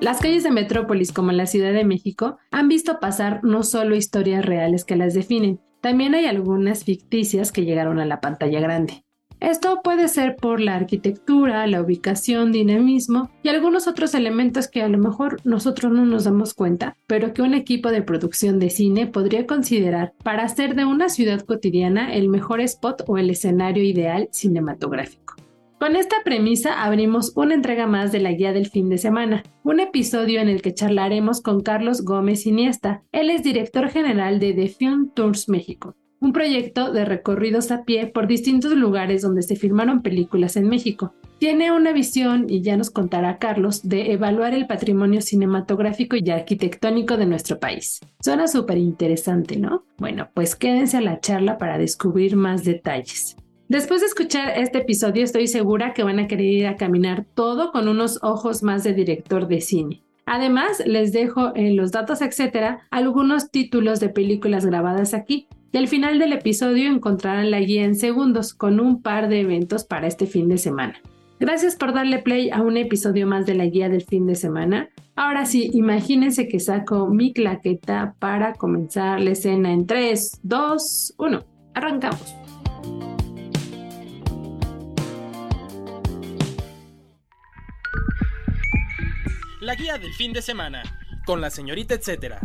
Las 0.00 0.20
calles 0.20 0.44
de 0.44 0.50
Metrópolis, 0.50 1.12
como 1.12 1.30
la 1.30 1.44
Ciudad 1.44 1.74
de 1.74 1.84
México, 1.84 2.38
han 2.50 2.68
visto 2.68 3.00
pasar 3.00 3.44
no 3.44 3.62
solo 3.62 3.94
historias 3.94 4.42
reales 4.42 4.86
que 4.86 4.96
las 4.96 5.12
definen, 5.12 5.60
también 5.82 6.14
hay 6.14 6.24
algunas 6.24 6.84
ficticias 6.84 7.52
que 7.52 7.66
llegaron 7.66 7.98
a 7.98 8.06
la 8.06 8.22
pantalla 8.22 8.60
grande. 8.60 9.04
Esto 9.40 9.80
puede 9.84 10.08
ser 10.08 10.36
por 10.36 10.60
la 10.60 10.74
arquitectura, 10.74 11.66
la 11.66 11.82
ubicación, 11.82 12.50
dinamismo 12.50 13.30
y 13.42 13.50
algunos 13.50 13.88
otros 13.88 14.14
elementos 14.14 14.68
que 14.68 14.82
a 14.82 14.88
lo 14.88 14.96
mejor 14.96 15.40
nosotros 15.44 15.92
no 15.92 16.06
nos 16.06 16.24
damos 16.24 16.54
cuenta, 16.54 16.96
pero 17.06 17.34
que 17.34 17.42
un 17.42 17.52
equipo 17.52 17.90
de 17.90 18.02
producción 18.02 18.58
de 18.58 18.70
cine 18.70 19.06
podría 19.06 19.46
considerar 19.46 20.14
para 20.22 20.44
hacer 20.44 20.74
de 20.76 20.86
una 20.86 21.10
ciudad 21.10 21.40
cotidiana 21.40 22.14
el 22.14 22.30
mejor 22.30 22.60
spot 22.60 23.04
o 23.06 23.18
el 23.18 23.28
escenario 23.28 23.82
ideal 23.82 24.28
cinematográfico. 24.32 25.39
Con 25.80 25.96
esta 25.96 26.16
premisa 26.22 26.82
abrimos 26.84 27.32
una 27.36 27.54
entrega 27.54 27.86
más 27.86 28.12
de 28.12 28.20
la 28.20 28.32
guía 28.32 28.52
del 28.52 28.68
fin 28.68 28.90
de 28.90 28.98
semana, 28.98 29.44
un 29.64 29.80
episodio 29.80 30.42
en 30.42 30.50
el 30.50 30.60
que 30.60 30.74
charlaremos 30.74 31.40
con 31.40 31.62
Carlos 31.62 32.02
Gómez 32.04 32.44
Iniesta. 32.44 33.02
Él 33.12 33.30
es 33.30 33.42
director 33.42 33.88
general 33.88 34.40
de 34.40 34.52
The 34.52 34.68
Film 34.68 35.10
Tours 35.14 35.48
México, 35.48 35.96
un 36.20 36.34
proyecto 36.34 36.92
de 36.92 37.06
recorridos 37.06 37.70
a 37.70 37.84
pie 37.84 38.08
por 38.08 38.26
distintos 38.26 38.72
lugares 38.72 39.22
donde 39.22 39.40
se 39.40 39.56
filmaron 39.56 40.02
películas 40.02 40.56
en 40.56 40.68
México. 40.68 41.14
Tiene 41.38 41.72
una 41.72 41.94
visión, 41.94 42.44
y 42.50 42.60
ya 42.60 42.76
nos 42.76 42.90
contará 42.90 43.38
Carlos, 43.38 43.88
de 43.88 44.12
evaluar 44.12 44.52
el 44.52 44.66
patrimonio 44.66 45.22
cinematográfico 45.22 46.14
y 46.14 46.28
arquitectónico 46.28 47.16
de 47.16 47.24
nuestro 47.24 47.58
país. 47.58 48.00
Suena 48.20 48.48
súper 48.48 48.76
interesante, 48.76 49.56
¿no? 49.56 49.84
Bueno, 49.96 50.28
pues 50.34 50.56
quédense 50.56 50.98
a 50.98 51.00
la 51.00 51.20
charla 51.20 51.56
para 51.56 51.78
descubrir 51.78 52.36
más 52.36 52.64
detalles. 52.64 53.34
Después 53.70 54.00
de 54.00 54.08
escuchar 54.08 54.58
este 54.58 54.78
episodio 54.78 55.22
estoy 55.22 55.46
segura 55.46 55.94
que 55.94 56.02
van 56.02 56.18
a 56.18 56.26
querer 56.26 56.46
ir 56.46 56.66
a 56.66 56.74
caminar 56.74 57.24
todo 57.34 57.70
con 57.70 57.86
unos 57.86 58.18
ojos 58.20 58.64
más 58.64 58.82
de 58.82 58.94
director 58.94 59.46
de 59.46 59.60
cine. 59.60 60.02
Además, 60.26 60.82
les 60.86 61.12
dejo 61.12 61.52
en 61.54 61.76
los 61.76 61.92
datos, 61.92 62.20
etcétera, 62.20 62.80
algunos 62.90 63.52
títulos 63.52 64.00
de 64.00 64.08
películas 64.08 64.66
grabadas 64.66 65.14
aquí. 65.14 65.46
Y 65.70 65.78
al 65.78 65.86
final 65.86 66.18
del 66.18 66.32
episodio 66.32 66.90
encontrarán 66.90 67.52
la 67.52 67.60
guía 67.60 67.84
en 67.84 67.94
segundos 67.94 68.54
con 68.54 68.80
un 68.80 69.02
par 69.02 69.28
de 69.28 69.42
eventos 69.42 69.84
para 69.84 70.08
este 70.08 70.26
fin 70.26 70.48
de 70.48 70.58
semana. 70.58 70.96
Gracias 71.38 71.76
por 71.76 71.94
darle 71.94 72.18
play 72.18 72.50
a 72.50 72.62
un 72.62 72.76
episodio 72.76 73.28
más 73.28 73.46
de 73.46 73.54
la 73.54 73.66
guía 73.66 73.88
del 73.88 74.02
fin 74.02 74.26
de 74.26 74.34
semana. 74.34 74.88
Ahora 75.14 75.46
sí, 75.46 75.70
imagínense 75.74 76.48
que 76.48 76.58
saco 76.58 77.06
mi 77.06 77.32
claqueta 77.32 78.16
para 78.18 78.54
comenzar 78.54 79.20
la 79.20 79.30
escena 79.30 79.72
en 79.72 79.86
3, 79.86 80.40
2, 80.42 81.14
1. 81.18 81.44
Arrancamos. 81.74 82.34
La 89.60 89.74
guía 89.74 89.98
del 89.98 90.14
fin 90.14 90.32
de 90.32 90.40
semana, 90.40 90.82
con 91.26 91.42
la 91.42 91.50
señorita 91.50 91.94
etcétera. 91.94 92.40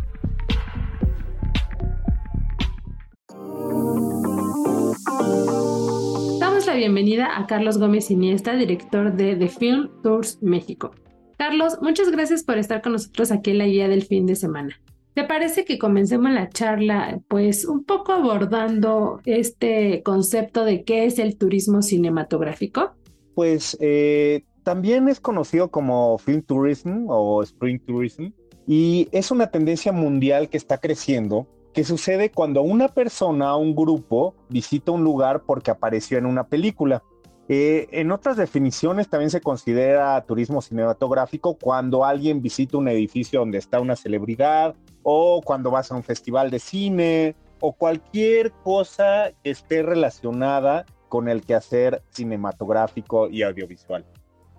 Damos 6.41 6.65
la 6.65 6.73
bienvenida 6.73 7.37
a 7.37 7.47
Carlos 7.47 7.77
Gómez 7.77 8.11
Iniesta, 8.11 8.57
director 8.57 9.13
de 9.15 9.37
The 9.37 9.47
Film 9.47 9.89
Tours 10.03 10.43
México. 10.43 10.91
Carlos, 11.37 11.77
muchas 11.81 12.11
gracias 12.11 12.43
por 12.43 12.57
estar 12.57 12.81
con 12.81 12.91
nosotros 12.91 13.31
aquí 13.31 13.51
en 13.51 13.59
la 13.59 13.67
guía 13.67 13.87
del 13.87 14.03
fin 14.03 14.25
de 14.25 14.35
semana. 14.35 14.77
¿Te 15.13 15.23
parece 15.23 15.63
que 15.63 15.79
comencemos 15.79 16.31
la 16.31 16.49
charla, 16.49 17.21
pues 17.29 17.63
un 17.63 17.85
poco 17.85 18.11
abordando 18.11 19.21
este 19.23 20.03
concepto 20.03 20.65
de 20.65 20.83
qué 20.83 21.05
es 21.05 21.17
el 21.19 21.37
turismo 21.37 21.81
cinematográfico? 21.81 22.93
Pues 23.35 23.77
eh, 23.79 24.43
también 24.65 25.07
es 25.07 25.19
conocido 25.19 25.69
como 25.69 26.17
film 26.17 26.41
tourism 26.41 27.05
o 27.07 27.43
spring 27.43 27.79
tourism 27.85 28.31
y 28.65 29.07
es 29.11 29.29
una 29.29 29.51
tendencia 29.51 29.91
mundial 29.91 30.49
que 30.49 30.57
está 30.57 30.79
creciendo 30.79 31.47
que 31.71 31.83
sucede 31.83 32.31
cuando 32.31 32.63
una 32.63 32.87
persona 32.87 33.55
o 33.55 33.59
un 33.59 33.75
grupo 33.75 34.33
visita 34.49 34.91
un 34.91 35.03
lugar 35.03 35.43
porque 35.43 35.69
apareció 35.69 36.17
en 36.17 36.25
una 36.25 36.47
película. 36.47 37.03
Eh, 37.47 37.87
en 37.91 38.11
otras 38.11 38.37
definiciones 38.37 39.07
también 39.07 39.29
se 39.29 39.39
considera 39.39 40.19
turismo 40.25 40.63
cinematográfico 40.63 41.55
cuando 41.61 42.03
alguien 42.03 42.41
visita 42.41 42.77
un 42.77 42.87
edificio 42.87 43.41
donde 43.41 43.59
está 43.59 43.79
una 43.79 43.95
celebridad 43.95 44.73
o 45.03 45.41
cuando 45.45 45.69
vas 45.69 45.91
a 45.91 45.95
un 45.95 46.03
festival 46.03 46.49
de 46.49 46.57
cine 46.57 47.35
o 47.59 47.73
cualquier 47.73 48.51
cosa 48.63 49.31
que 49.43 49.51
esté 49.51 49.83
relacionada 49.83 50.87
con 51.07 51.29
el 51.29 51.43
quehacer 51.43 52.01
cinematográfico 52.09 53.29
y 53.29 53.43
audiovisual 53.43 54.03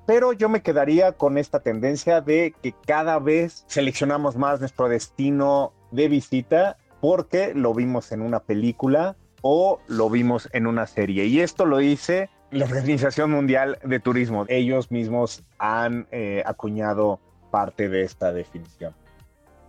pero 0.06 0.32
yo 0.32 0.48
me 0.48 0.62
quedaría 0.62 1.12
con 1.12 1.36
esta 1.36 1.60
tendencia 1.60 2.20
de 2.20 2.54
que 2.62 2.74
cada 2.86 3.18
vez 3.18 3.64
seleccionamos 3.66 4.36
más 4.36 4.60
nuestro 4.60 4.88
destino 4.88 5.72
de 5.90 6.08
visita 6.08 6.76
porque 7.00 7.52
lo 7.54 7.74
vimos 7.74 8.12
en 8.12 8.22
una 8.22 8.40
película 8.40 9.16
o 9.42 9.80
lo 9.88 10.08
vimos 10.08 10.48
en 10.52 10.66
una 10.66 10.86
serie. 10.86 11.26
Y 11.26 11.40
esto 11.40 11.66
lo 11.66 11.78
dice 11.78 12.30
la 12.50 12.64
Organización 12.64 13.32
Mundial 13.32 13.78
de 13.84 14.00
Turismo. 14.00 14.44
Ellos 14.48 14.90
mismos 14.90 15.44
han 15.58 16.06
eh, 16.10 16.42
acuñado 16.46 17.20
parte 17.50 17.88
de 17.88 18.02
esta 18.02 18.32
definición. 18.32 18.94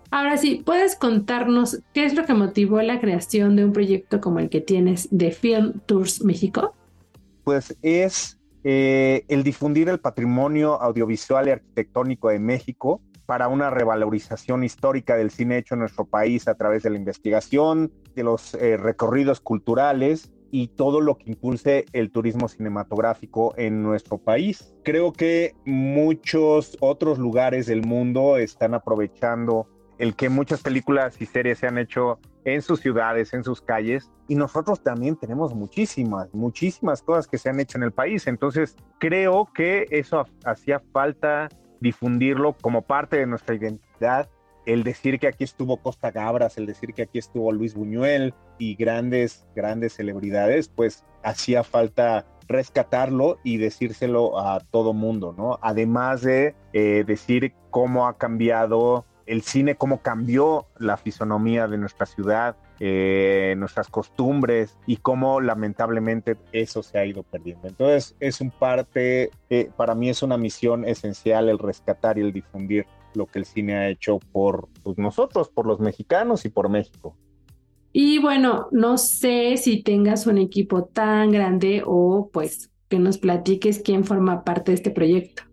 Ahora 0.10 0.38
sí, 0.38 0.62
¿puedes 0.66 0.96
contarnos 0.96 1.82
qué 1.94 2.06
es 2.06 2.14
lo 2.14 2.26
que 2.26 2.34
motivó 2.34 2.82
la 2.82 3.00
creación 3.00 3.56
de 3.56 3.66
un 3.66 3.74
proyecto 3.74 4.22
como 4.22 4.40
el 4.40 4.50
que 4.50 4.62
tienes 4.62 5.10
de 5.12 5.32
Film 5.32 5.82
Tours 5.86 6.24
México? 6.24 6.74
Pues 7.44 7.76
es 7.82 8.37
eh, 8.70 9.24
el 9.30 9.44
difundir 9.44 9.88
el 9.88 10.02
patrimonio 10.02 10.82
audiovisual 10.82 11.48
y 11.48 11.52
arquitectónico 11.52 12.28
de 12.28 12.40
México 12.40 13.02
para 13.26 13.48
una 13.48 13.70
revalorización 13.70 14.66
histórica 14.66 15.16
del 15.16 15.32
cine 15.32 15.58
hecho 15.58 15.76
en 15.76 15.80
nuestro 15.80 16.04
país 16.04 16.50
a 16.50 16.56
través 16.56 16.84
de 16.84 16.90
la 16.90 16.98
investigación, 16.98 17.94
de 18.14 18.24
los 18.24 18.56
eh, 18.56 18.76
recorridos 18.76 19.40
culturales 19.40 20.34
y 20.52 20.68
todo 20.68 21.00
lo 21.00 21.18
que 21.18 21.30
impulse 21.32 21.86
el 21.94 22.12
turismo 22.12 22.50
cinematográfico 22.50 23.54
en 23.56 23.84
nuestro 23.84 24.18
país. 24.18 24.76
Creo 24.84 25.14
que 25.14 25.56
muchos 25.64 26.76
otros 26.82 27.20
lugares 27.20 27.68
del 27.68 27.86
mundo 27.86 28.38
están 28.38 28.74
aprovechando 28.74 29.70
el 29.98 30.14
que 30.18 30.28
muchas 30.28 30.62
películas 30.62 31.22
y 31.22 31.26
series 31.26 31.60
se 31.60 31.68
han 31.68 31.78
hecho 31.78 32.20
en 32.54 32.62
sus 32.62 32.80
ciudades, 32.80 33.34
en 33.34 33.44
sus 33.44 33.62
calles, 33.62 34.10
y 34.30 34.36
nosotros 34.36 34.82
también 34.82 35.18
tenemos 35.18 35.54
muchísimas, 35.54 36.34
muchísimas 36.34 37.02
cosas 37.02 37.28
que 37.28 37.38
se 37.38 37.50
han 37.50 37.60
hecho 37.60 37.78
en 37.78 37.84
el 37.84 37.92
país. 37.92 38.26
Entonces, 38.26 38.78
creo 39.00 39.50
que 39.54 39.86
eso 39.90 40.26
hacía 40.46 40.82
falta 40.94 41.50
difundirlo 41.82 42.54
como 42.54 42.84
parte 42.84 43.18
de 43.18 43.28
nuestra 43.28 43.56
identidad. 43.56 44.30
El 44.66 44.84
decir 44.84 45.20
que 45.20 45.28
aquí 45.28 45.44
estuvo 45.44 45.82
Costa 45.82 46.12
Gabras, 46.12 46.58
el 46.58 46.66
decir 46.66 46.94
que 46.94 47.04
aquí 47.04 47.20
estuvo 47.20 47.52
Luis 47.52 47.74
Buñuel 47.76 48.34
y 48.58 48.76
grandes, 48.76 49.46
grandes 49.54 49.96
celebridades, 49.96 50.70
pues 50.70 51.04
hacía 51.24 51.66
falta 51.66 52.26
rescatarlo 52.48 53.40
y 53.44 53.58
decírselo 53.58 54.40
a 54.40 54.62
todo 54.62 54.94
mundo, 54.94 55.36
¿no? 55.38 55.60
Además 55.62 56.22
de 56.22 56.56
eh, 56.72 57.04
decir 57.06 57.54
cómo 57.72 58.08
ha 58.08 58.18
cambiado 58.18 59.06
el 59.28 59.42
cine, 59.42 59.76
cómo 59.76 60.02
cambió 60.02 60.66
la 60.80 60.98
fisonomía 60.98 61.68
de 61.68 61.78
nuestra 61.78 62.06
ciudad, 62.06 62.56
eh, 62.80 63.56
nuestras 63.58 63.90
costumbres 63.90 64.78
y 64.86 64.98
cómo 64.98 65.42
lamentablemente 65.42 66.38
eso 66.52 66.82
se 66.82 66.98
ha 66.98 67.06
ido 67.06 67.24
perdiendo. 67.24 67.68
Entonces 67.68 68.16
es 68.20 68.42
un 68.42 68.52
parte, 68.52 69.32
eh, 69.50 69.70
para 69.76 69.96
mí 69.96 70.10
es 70.10 70.24
una 70.24 70.38
misión 70.38 70.86
esencial 70.86 71.50
el 71.50 71.60
rescatar 71.60 72.18
y 72.18 72.22
el 72.22 72.34
difundir 72.34 72.86
lo 73.14 73.26
que 73.26 73.40
el 73.40 73.46
cine 73.46 73.76
ha 73.76 73.90
hecho 73.90 74.20
por 74.32 74.70
pues, 74.84 74.98
nosotros, 74.98 75.50
por 75.50 75.66
los 75.66 75.80
mexicanos 75.80 76.46
y 76.46 76.50
por 76.50 76.70
México. 76.70 77.16
Y 77.92 78.20
bueno, 78.20 78.68
no 78.72 78.98
sé 78.98 79.58
si 79.58 79.82
tengas 79.82 80.28
un 80.28 80.38
equipo 80.38 80.86
tan 80.86 81.32
grande 81.32 81.82
o 81.86 82.30
pues 82.32 82.70
que 82.90 83.00
nos 83.00 83.18
platiques 83.18 83.82
quién 83.84 84.04
forma 84.04 84.44
parte 84.44 84.72
de 84.72 84.76
este 84.76 84.92
proyecto. 84.92 85.44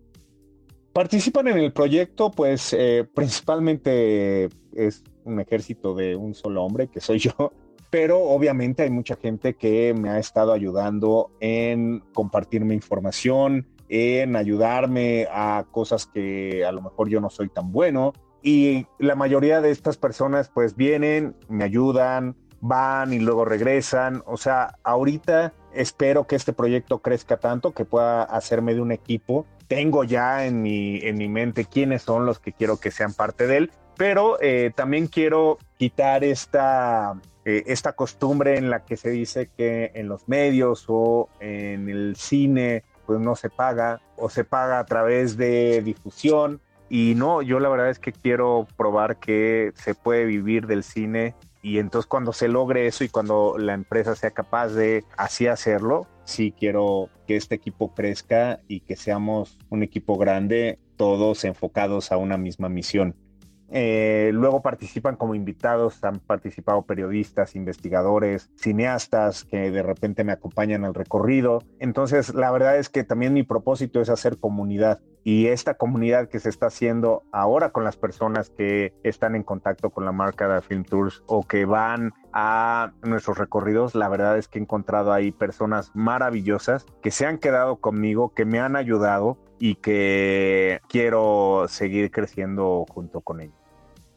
Participan 0.95 1.49
en 1.49 1.57
el 1.57 1.73
proyecto, 1.73 2.31
pues 2.31 2.71
eh, 2.71 3.05
principalmente 3.13 4.47
es 4.73 5.03
un 5.25 5.41
ejército 5.41 5.93
de 5.93 6.15
un 6.15 6.33
solo 6.33 6.63
hombre, 6.63 6.87
que 6.87 7.01
soy 7.01 7.19
yo, 7.19 7.51
pero 7.89 8.21
obviamente 8.21 8.83
hay 8.83 8.89
mucha 8.89 9.17
gente 9.17 9.55
que 9.55 9.93
me 9.93 10.09
ha 10.09 10.19
estado 10.19 10.53
ayudando 10.53 11.31
en 11.41 11.99
compartirme 12.13 12.75
información, 12.75 13.67
en 13.89 14.37
ayudarme 14.37 15.27
a 15.29 15.65
cosas 15.69 16.05
que 16.05 16.63
a 16.63 16.71
lo 16.71 16.81
mejor 16.81 17.09
yo 17.09 17.19
no 17.19 17.29
soy 17.29 17.49
tan 17.49 17.73
bueno. 17.73 18.13
Y 18.41 18.87
la 18.97 19.15
mayoría 19.15 19.59
de 19.59 19.71
estas 19.71 19.97
personas 19.97 20.49
pues 20.53 20.77
vienen, 20.77 21.35
me 21.49 21.65
ayudan, 21.65 22.37
van 22.61 23.11
y 23.11 23.19
luego 23.19 23.43
regresan. 23.43 24.23
O 24.25 24.37
sea, 24.37 24.77
ahorita 24.85 25.53
espero 25.75 26.25
que 26.25 26.35
este 26.35 26.53
proyecto 26.53 26.99
crezca 26.99 27.37
tanto 27.37 27.71
que 27.71 27.85
pueda 27.85 28.23
hacerme 28.23 28.73
de 28.73 28.81
un 28.81 28.91
equipo. 28.91 29.45
Tengo 29.67 30.03
ya 30.03 30.45
en 30.45 30.61
mi, 30.61 30.99
en 31.01 31.17
mi 31.17 31.27
mente 31.27 31.65
quiénes 31.65 32.03
son 32.03 32.25
los 32.25 32.39
que 32.39 32.53
quiero 32.53 32.77
que 32.77 32.91
sean 32.91 33.13
parte 33.13 33.47
de 33.47 33.57
él, 33.57 33.71
pero 33.97 34.37
eh, 34.41 34.71
también 34.75 35.07
quiero 35.07 35.57
quitar 35.77 36.23
esta, 36.23 37.15
eh, 37.45 37.63
esta 37.67 37.93
costumbre 37.93 38.57
en 38.57 38.69
la 38.69 38.85
que 38.85 38.97
se 38.97 39.09
dice 39.09 39.49
que 39.55 39.91
en 39.95 40.07
los 40.07 40.27
medios 40.27 40.85
o 40.87 41.29
en 41.39 41.89
el 41.89 42.15
cine 42.15 42.83
pues 43.05 43.19
no 43.19 43.35
se 43.35 43.49
paga 43.49 44.01
o 44.17 44.29
se 44.29 44.43
paga 44.43 44.79
a 44.79 44.85
través 44.85 45.37
de 45.37 45.81
difusión. 45.83 46.61
Y 46.89 47.13
no, 47.15 47.41
yo 47.41 47.59
la 47.59 47.69
verdad 47.69 47.89
es 47.89 47.99
que 47.99 48.11
quiero 48.11 48.67
probar 48.77 49.17
que 49.17 49.71
se 49.75 49.95
puede 49.95 50.25
vivir 50.25 50.67
del 50.67 50.83
cine 50.83 51.33
y 51.65 51.79
entonces 51.79 52.05
cuando 52.05 52.31
se 52.31 52.47
logre 52.47 52.85
eso 52.85 53.03
y 53.03 53.09
cuando 53.09 53.55
la 53.57 53.73
empresa 53.73 54.15
sea 54.15 54.29
capaz 54.29 54.67
de 54.67 55.03
así 55.17 55.47
hacerlo, 55.47 56.05
sí 56.23 56.53
quiero 56.55 57.09
que 57.25 57.37
este 57.37 57.55
equipo 57.55 57.95
crezca 57.95 58.59
y 58.67 58.81
que 58.81 58.95
seamos 58.95 59.57
un 59.71 59.81
equipo 59.81 60.15
grande, 60.15 60.77
todos 60.95 61.43
enfocados 61.43 62.11
a 62.11 62.17
una 62.17 62.37
misma 62.37 62.69
misión. 62.69 63.15
Eh, 63.71 64.29
luego 64.31 64.61
participan 64.61 65.15
como 65.15 65.33
invitados, 65.33 66.03
han 66.03 66.19
participado 66.19 66.83
periodistas, 66.83 67.55
investigadores, 67.55 68.51
cineastas 68.57 69.43
que 69.43 69.71
de 69.71 69.81
repente 69.81 70.23
me 70.23 70.33
acompañan 70.33 70.85
al 70.85 70.93
recorrido. 70.93 71.63
Entonces, 71.79 72.35
la 72.35 72.51
verdad 72.51 72.77
es 72.77 72.89
que 72.89 73.03
también 73.03 73.33
mi 73.33 73.41
propósito 73.41 74.01
es 74.01 74.09
hacer 74.09 74.37
comunidad 74.37 74.99
y 75.25 75.47
esta 75.47 75.73
comunidad 75.73 76.29
que 76.29 76.39
se 76.39 76.49
está 76.49 76.67
haciendo 76.67 77.23
ahora 77.31 77.71
con 77.71 77.83
las 77.83 77.97
personas 77.97 78.51
que 78.51 78.93
están 79.01 79.35
en 79.35 79.41
contacto 79.41 79.89
con 79.89 80.05
la 80.05 80.11
marca 80.11 80.47
de 80.47 80.61
Film 80.61 80.85
Tours 80.85 81.23
o 81.25 81.41
que 81.41 81.65
van 81.65 82.13
a 82.31 82.93
nuestros 83.01 83.39
recorridos, 83.39 83.95
la 83.95 84.07
verdad 84.07 84.37
es 84.37 84.47
que 84.47 84.59
he 84.59 84.61
encontrado 84.61 85.11
ahí 85.11 85.31
personas 85.31 85.89
maravillosas 85.95 86.85
que 87.01 87.09
se 87.09 87.25
han 87.25 87.39
quedado 87.39 87.77
conmigo, 87.77 88.35
que 88.35 88.45
me 88.45 88.59
han 88.59 88.75
ayudado 88.75 89.39
y 89.57 89.75
que 89.75 90.79
quiero 90.87 91.65
seguir 91.69 92.11
creciendo 92.11 92.85
junto 92.87 93.21
con 93.21 93.41
ellos. 93.41 93.55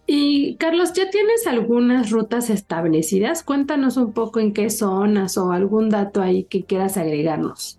Y 0.07 0.57
Carlos, 0.57 0.93
¿ya 0.93 1.09
tienes 1.09 1.47
algunas 1.47 2.11
rutas 2.11 2.51
establecidas? 2.51 3.43
Cuéntanos 3.43 3.97
un 3.97 4.13
poco 4.13 4.41
en 4.41 4.53
qué 4.53 4.69
zonas 4.69 5.39
o 5.39 5.53
algún 5.53 5.89
dato 5.89 6.21
ahí 6.21 6.45
que 6.45 6.65
quieras 6.65 6.99
agregarnos. 6.99 7.78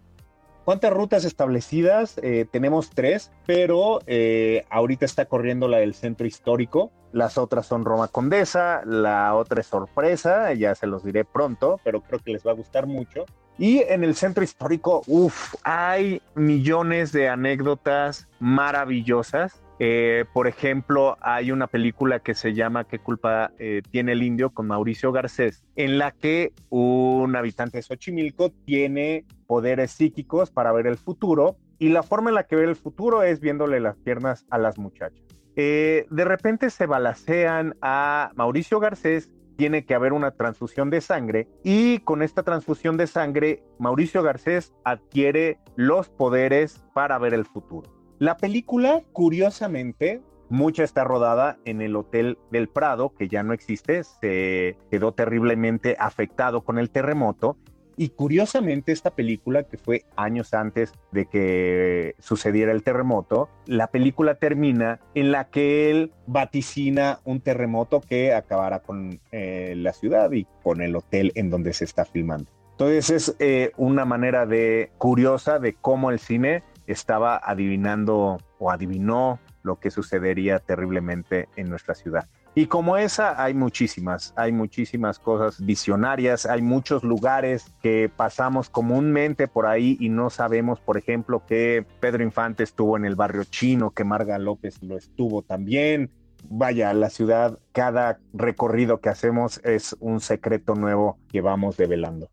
¿Cuántas 0.69 0.94
rutas 0.94 1.25
establecidas? 1.25 2.19
Eh, 2.21 2.45
tenemos 2.51 2.92
tres, 2.92 3.31
pero 3.48 4.01
eh, 4.06 4.68
ahorita 4.69 5.04
está 5.04 5.25
corriendo 5.25 5.68
la 5.68 5.77
del 5.77 5.95
centro 5.95 6.27
histórico. 6.27 6.92
Las 7.12 7.39
otras 7.39 7.66
son 7.66 7.86
Roma 7.86 8.07
Condesa, 8.07 8.83
la 8.86 9.33
otra 9.33 9.62
es 9.62 9.66
sorpresa, 9.66 10.54
ya 10.54 10.75
se 10.75 10.86
los 10.86 11.04
diré 11.04 11.25
pronto, 11.25 11.81
pero 11.83 12.01
creo 12.01 12.19
que 12.19 12.33
les 12.33 12.45
va 12.45 12.51
a 12.51 12.54
gustar 12.54 12.86
mucho. 12.86 13.25
Y 13.57 13.80
en 13.80 14.04
el 14.04 14.13
centro 14.13 14.44
histórico, 14.44 15.01
uff, 15.07 15.56
hay 15.63 16.21
millones 16.36 17.12
de 17.13 17.30
anécdotas 17.30 18.27
maravillosas. 18.39 19.63
Eh, 19.80 20.26
por 20.34 20.48
ejemplo, 20.48 21.18
hay 21.22 21.52
una 21.52 21.68
película 21.68 22.20
que 22.20 22.36
se 22.36 22.54
llama 22.54 22.84
¿Qué 22.84 23.00
culpa 23.00 23.54
eh, 23.58 23.81
tiene 23.90 24.12
el 24.12 24.24
indio? 24.24 24.50
con 24.50 24.68
Mauricio 24.68 25.12
Garcés, 25.14 25.64
en 25.76 25.98
la 25.98 26.12
que 26.12 26.54
un 26.70 27.36
habitante 27.36 27.78
de 27.78 27.84
Xochimilco 27.84 28.52
tiene 28.66 29.26
poderes 29.48 29.92
psíquicos 29.92 30.52
para 30.52 30.72
ver 30.74 30.88
el 30.88 30.98
futuro 30.98 31.58
y 31.78 31.90
la 31.90 32.04
forma 32.04 32.30
en 32.30 32.36
la 32.36 32.44
que 32.44 32.58
ve 32.58 32.66
el 32.66 32.76
futuro 32.76 33.24
es 33.24 33.40
viéndole 33.40 33.80
las 33.80 33.96
piernas 33.98 34.46
a 34.50 34.58
las 34.58 34.78
muchachas. 34.78 35.24
Eh, 35.56 36.06
de 36.10 36.26
repente 36.26 36.70
se 36.70 36.86
balacean 36.86 37.76
a 37.81 38.31
Mauricio 38.36 38.80
Garcés 38.80 39.31
tiene 39.58 39.86
que 39.86 39.94
haber 39.94 40.14
una 40.14 40.31
transfusión 40.31 40.90
de 40.90 41.02
sangre 41.02 41.50
y 41.64 42.00
con 42.00 42.22
esta 42.22 42.44
transfusión 42.44 42.96
de 42.96 43.08
sangre 43.08 43.62
Mauricio 43.78 44.24
Garcés 44.24 44.74
adquiere 44.86 45.60
los 45.76 46.08
poderes 46.10 46.81
para 46.94 47.18
ver 47.18 47.34
el 47.34 47.46
futuro. 47.46 47.99
La 48.19 48.36
película, 48.36 49.01
curiosamente, 49.13 50.21
mucha 50.50 50.83
está 50.83 51.06
rodada 51.06 51.57
en 51.63 51.81
el 51.81 51.95
Hotel 51.95 52.38
del 52.51 52.68
Prado, 52.68 53.13
que 53.18 53.30
ya 53.30 53.44
no 53.44 53.54
existe, 53.54 54.04
se 54.04 54.75
quedó 54.92 55.13
terriblemente 55.13 55.95
afectado 55.98 56.62
con 56.66 56.80
el 56.80 56.89
terremoto 56.89 57.56
y 57.95 58.10
curiosamente 58.10 58.92
esta 58.92 59.12
película, 59.12 59.63
que 59.63 59.77
fue 59.77 60.04
años 60.18 60.54
antes 60.54 60.92
de 61.12 61.27
que 61.27 62.16
sucediera 62.19 62.74
el 62.74 62.83
terremoto, 62.83 63.50
la 63.66 63.88
película 63.88 64.36
termina 64.36 65.00
en 65.16 65.31
la 65.31 65.50
que 65.50 65.89
él 65.89 66.12
vaticina 66.25 67.19
un 67.24 67.39
terremoto 67.39 68.01
que 68.01 68.33
acabará 68.33 68.80
con 68.80 69.21
eh, 69.31 69.75
la 69.77 69.94
ciudad 69.94 70.31
y 70.31 70.45
con 70.62 70.81
el 70.81 70.95
hotel 70.95 71.31
en 71.36 71.50
donde 71.50 71.71
se 71.71 71.86
está 71.86 72.04
filmando. 72.04 72.51
Entonces 72.71 73.10
es 73.10 73.36
eh, 73.39 73.74
una 73.75 74.06
manera 74.06 74.45
de 74.45 74.92
curiosa 74.98 75.60
de 75.60 75.74
cómo 75.74 76.12
el 76.12 76.19
cine 76.19 76.63
estaba 76.92 77.38
adivinando 77.38 78.38
o 78.58 78.72
adivinó 78.72 79.40
lo 79.64 79.80
que 79.80 79.92
sucedería 79.92 80.60
terriblemente 80.60 81.50
en 81.56 81.70
nuestra 81.70 81.96
ciudad. 81.96 82.28
Y 82.56 82.66
como 82.66 82.98
esa 82.98 83.42
hay 83.42 83.54
muchísimas, 83.54 84.34
hay 84.36 84.52
muchísimas 84.52 85.20
cosas 85.20 85.64
visionarias, 85.64 86.46
hay 86.46 86.62
muchos 86.62 87.04
lugares 87.04 87.72
que 87.82 88.12
pasamos 88.14 88.70
comúnmente 88.70 89.48
por 89.48 89.68
ahí 89.68 89.98
y 90.00 90.10
no 90.10 90.30
sabemos, 90.30 90.80
por 90.80 90.98
ejemplo, 90.98 91.44
que 91.46 91.86
Pedro 92.00 92.24
Infante 92.24 92.64
estuvo 92.64 92.98
en 92.98 93.06
el 93.06 93.16
barrio 93.16 93.44
chino, 93.44 93.92
que 93.92 94.04
Marga 94.04 94.40
López 94.40 94.82
lo 94.82 94.98
estuvo 94.98 95.42
también. 95.44 96.12
Vaya, 96.50 96.94
la 96.94 97.10
ciudad, 97.10 97.60
cada 97.72 98.20
recorrido 98.34 99.00
que 99.00 99.10
hacemos 99.10 99.62
es 99.64 99.96
un 100.00 100.20
secreto 100.20 100.74
nuevo 100.74 101.20
que 101.30 101.42
vamos 101.42 101.78
develando. 101.78 102.30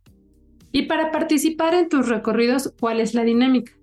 Y 0.72 0.82
para 0.82 1.10
participar 1.10 1.74
en 1.74 1.88
tus 1.88 2.08
recorridos, 2.08 2.72
¿cuál 2.80 3.00
es 3.00 3.14
la 3.14 3.22
dinámica? 3.22 3.75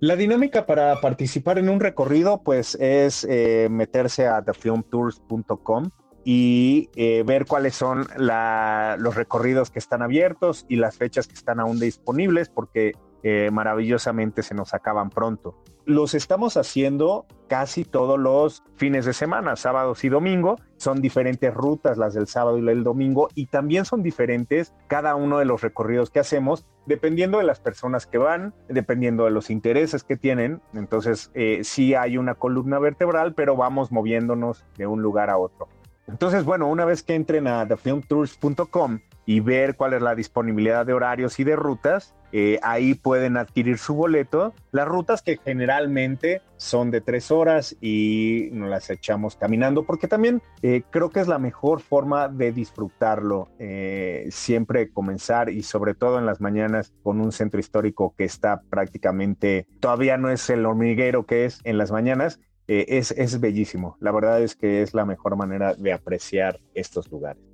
La 0.00 0.14
dinámica 0.14 0.64
para 0.64 1.00
participar 1.00 1.58
en 1.58 1.68
un 1.68 1.80
recorrido, 1.80 2.42
pues 2.44 2.76
es 2.76 3.26
eh, 3.28 3.68
meterse 3.68 4.28
a 4.28 4.42
thefilmtours.com 4.42 5.90
y 6.24 6.88
eh, 6.94 7.24
ver 7.26 7.46
cuáles 7.46 7.74
son 7.74 8.06
los 8.16 9.14
recorridos 9.16 9.70
que 9.70 9.80
están 9.80 10.02
abiertos 10.02 10.66
y 10.68 10.76
las 10.76 10.96
fechas 10.96 11.26
que 11.26 11.34
están 11.34 11.58
aún 11.58 11.80
disponibles, 11.80 12.48
porque 12.48 12.92
eh, 13.24 13.50
maravillosamente 13.50 14.44
se 14.44 14.54
nos 14.54 14.72
acaban 14.72 15.10
pronto. 15.10 15.64
Los 15.88 16.12
estamos 16.12 16.58
haciendo 16.58 17.24
casi 17.48 17.82
todos 17.82 18.18
los 18.18 18.62
fines 18.76 19.06
de 19.06 19.14
semana, 19.14 19.56
sábados 19.56 20.04
y 20.04 20.10
domingo. 20.10 20.56
Son 20.76 21.00
diferentes 21.00 21.54
rutas 21.54 21.96
las 21.96 22.12
del 22.12 22.26
sábado 22.26 22.58
y 22.58 22.68
el 22.68 22.84
domingo 22.84 23.30
y 23.34 23.46
también 23.46 23.86
son 23.86 24.02
diferentes 24.02 24.74
cada 24.86 25.16
uno 25.16 25.38
de 25.38 25.46
los 25.46 25.62
recorridos 25.62 26.10
que 26.10 26.20
hacemos 26.20 26.66
dependiendo 26.84 27.38
de 27.38 27.44
las 27.44 27.58
personas 27.58 28.06
que 28.06 28.18
van, 28.18 28.52
dependiendo 28.68 29.24
de 29.24 29.30
los 29.30 29.48
intereses 29.48 30.04
que 30.04 30.18
tienen. 30.18 30.60
Entonces 30.74 31.30
eh, 31.32 31.60
sí 31.62 31.94
hay 31.94 32.18
una 32.18 32.34
columna 32.34 32.78
vertebral, 32.78 33.32
pero 33.32 33.56
vamos 33.56 33.90
moviéndonos 33.90 34.66
de 34.76 34.86
un 34.86 35.00
lugar 35.00 35.30
a 35.30 35.38
otro. 35.38 35.68
Entonces, 36.06 36.44
bueno, 36.44 36.68
una 36.68 36.84
vez 36.84 37.02
que 37.02 37.14
entren 37.14 37.46
a 37.46 37.66
thefilmtours.com 37.66 39.00
y 39.28 39.40
ver 39.40 39.76
cuál 39.76 39.92
es 39.92 40.00
la 40.00 40.14
disponibilidad 40.14 40.86
de 40.86 40.94
horarios 40.94 41.38
y 41.38 41.44
de 41.44 41.54
rutas, 41.54 42.14
eh, 42.32 42.58
ahí 42.62 42.94
pueden 42.94 43.36
adquirir 43.36 43.76
su 43.76 43.94
boleto. 43.94 44.54
Las 44.72 44.88
rutas 44.88 45.20
que 45.20 45.36
generalmente 45.36 46.40
son 46.56 46.90
de 46.90 47.02
tres 47.02 47.30
horas 47.30 47.76
y 47.82 48.48
nos 48.52 48.70
las 48.70 48.88
echamos 48.88 49.36
caminando, 49.36 49.84
porque 49.84 50.08
también 50.08 50.40
eh, 50.62 50.80
creo 50.88 51.10
que 51.10 51.20
es 51.20 51.28
la 51.28 51.38
mejor 51.38 51.82
forma 51.82 52.28
de 52.28 52.52
disfrutarlo. 52.52 53.50
Eh, 53.58 54.28
siempre 54.30 54.88
comenzar 54.88 55.50
y 55.50 55.62
sobre 55.62 55.92
todo 55.92 56.18
en 56.18 56.24
las 56.24 56.40
mañanas 56.40 56.94
con 57.02 57.20
un 57.20 57.30
centro 57.30 57.60
histórico 57.60 58.14
que 58.16 58.24
está 58.24 58.62
prácticamente, 58.70 59.66
todavía 59.78 60.16
no 60.16 60.30
es 60.30 60.48
el 60.48 60.64
hormiguero 60.64 61.26
que 61.26 61.44
es 61.44 61.60
en 61.64 61.76
las 61.76 61.90
mañanas, 61.90 62.40
es, 62.66 63.10
es 63.10 63.40
bellísimo. 63.40 63.98
La 64.00 64.10
verdad 64.10 64.40
es 64.40 64.56
que 64.56 64.80
es 64.80 64.94
la 64.94 65.04
mejor 65.04 65.36
manera 65.36 65.74
de 65.74 65.92
apreciar 65.92 66.60
estos 66.72 67.10
lugares. 67.10 67.47